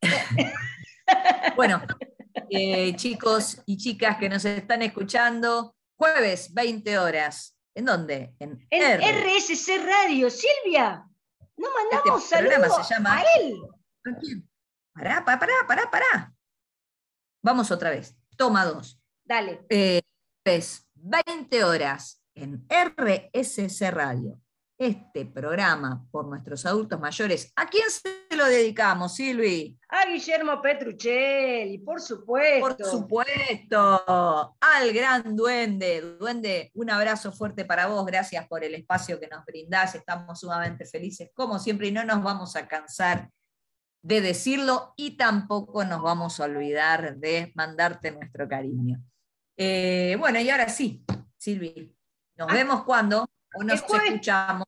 bueno, 1.56 1.80
chicos 2.96 3.62
y 3.66 3.76
chicas 3.76 4.16
que 4.16 4.28
nos 4.28 4.44
están 4.44 4.82
escuchando, 4.82 5.76
Jueves, 6.00 6.54
20 6.54 6.98
horas. 6.98 7.54
¿En 7.74 7.84
dónde? 7.84 8.34
En, 8.38 8.58
RSC 8.70 9.84
Radio. 9.84 10.30
Silvia, 10.30 11.06
no 11.58 11.68
este 11.68 11.98
mandamos 12.00 12.24
este 12.24 12.36
saludos 12.36 12.88
se 12.88 12.94
llama... 12.94 13.18
a 13.18 13.22
él. 13.36 13.60
Pará, 14.94 15.22
pará, 15.26 15.38
pará, 15.68 15.90
pará. 15.90 16.34
Vamos 17.42 17.70
otra 17.70 17.90
vez. 17.90 18.16
Toma 18.38 18.64
dos. 18.64 18.98
Dale. 19.26 19.66
Eh, 19.68 20.00
20 20.94 21.64
horas 21.64 22.22
en 22.34 22.66
RSC 22.70 23.90
Radio 23.90 24.40
este 24.80 25.26
programa 25.26 26.06
por 26.10 26.26
nuestros 26.26 26.64
adultos 26.64 26.98
mayores, 26.98 27.52
¿a 27.54 27.66
quién 27.66 27.84
se 27.90 28.34
lo 28.34 28.46
dedicamos, 28.46 29.14
Silvi? 29.14 29.78
A 29.90 30.06
Guillermo 30.06 30.62
Petruccelli, 30.62 31.76
por 31.78 32.00
supuesto. 32.00 32.76
Por 32.78 32.86
supuesto, 32.86 34.04
al 34.58 34.92
gran 34.94 35.36
duende. 35.36 36.16
Duende, 36.18 36.70
un 36.74 36.88
abrazo 36.88 37.30
fuerte 37.30 37.66
para 37.66 37.88
vos, 37.88 38.06
gracias 38.06 38.48
por 38.48 38.64
el 38.64 38.74
espacio 38.74 39.20
que 39.20 39.28
nos 39.28 39.44
brindás, 39.44 39.94
estamos 39.96 40.40
sumamente 40.40 40.86
felices, 40.86 41.30
como 41.34 41.58
siempre, 41.58 41.88
y 41.88 41.92
no 41.92 42.02
nos 42.02 42.22
vamos 42.22 42.56
a 42.56 42.66
cansar 42.66 43.28
de 44.02 44.22
decirlo 44.22 44.94
y 44.96 45.18
tampoco 45.18 45.84
nos 45.84 46.00
vamos 46.00 46.40
a 46.40 46.44
olvidar 46.44 47.16
de 47.16 47.52
mandarte 47.54 48.12
nuestro 48.12 48.48
cariño. 48.48 48.98
Eh, 49.58 50.16
bueno, 50.18 50.40
y 50.40 50.48
ahora 50.48 50.70
sí, 50.70 51.04
Silvi, 51.36 51.94
nos 52.38 52.50
ah. 52.50 52.54
vemos 52.54 52.84
cuando 52.84 53.28
o 53.54 53.62
nos 53.62 53.82
escuchamos 53.82 54.66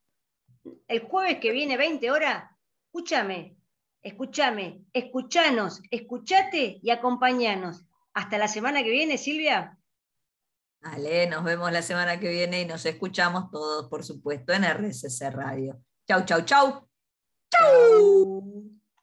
el 0.88 1.00
jueves 1.00 1.38
que 1.38 1.52
viene, 1.52 1.76
20 1.76 2.10
horas, 2.10 2.44
escúchame, 2.86 3.56
escúchame, 4.02 4.84
escuchanos, 4.92 5.80
escuchate 5.90 6.78
y 6.82 6.90
acompañanos. 6.90 7.84
Hasta 8.14 8.38
la 8.38 8.48
semana 8.48 8.82
que 8.82 8.90
viene, 8.90 9.16
Silvia. 9.16 9.78
Vale, 10.80 11.26
nos 11.28 11.44
vemos 11.44 11.72
la 11.72 11.80
semana 11.80 12.18
que 12.18 12.28
viene 12.28 12.60
y 12.60 12.66
nos 12.66 12.84
escuchamos 12.84 13.50
todos, 13.50 13.88
por 13.88 14.04
supuesto, 14.04 14.52
en 14.52 14.64
RCC 14.64 15.30
Radio. 15.30 15.80
Chau, 16.06 16.24
chau, 16.24 16.42
chau. 16.42 16.88
Chau. 17.50 18.81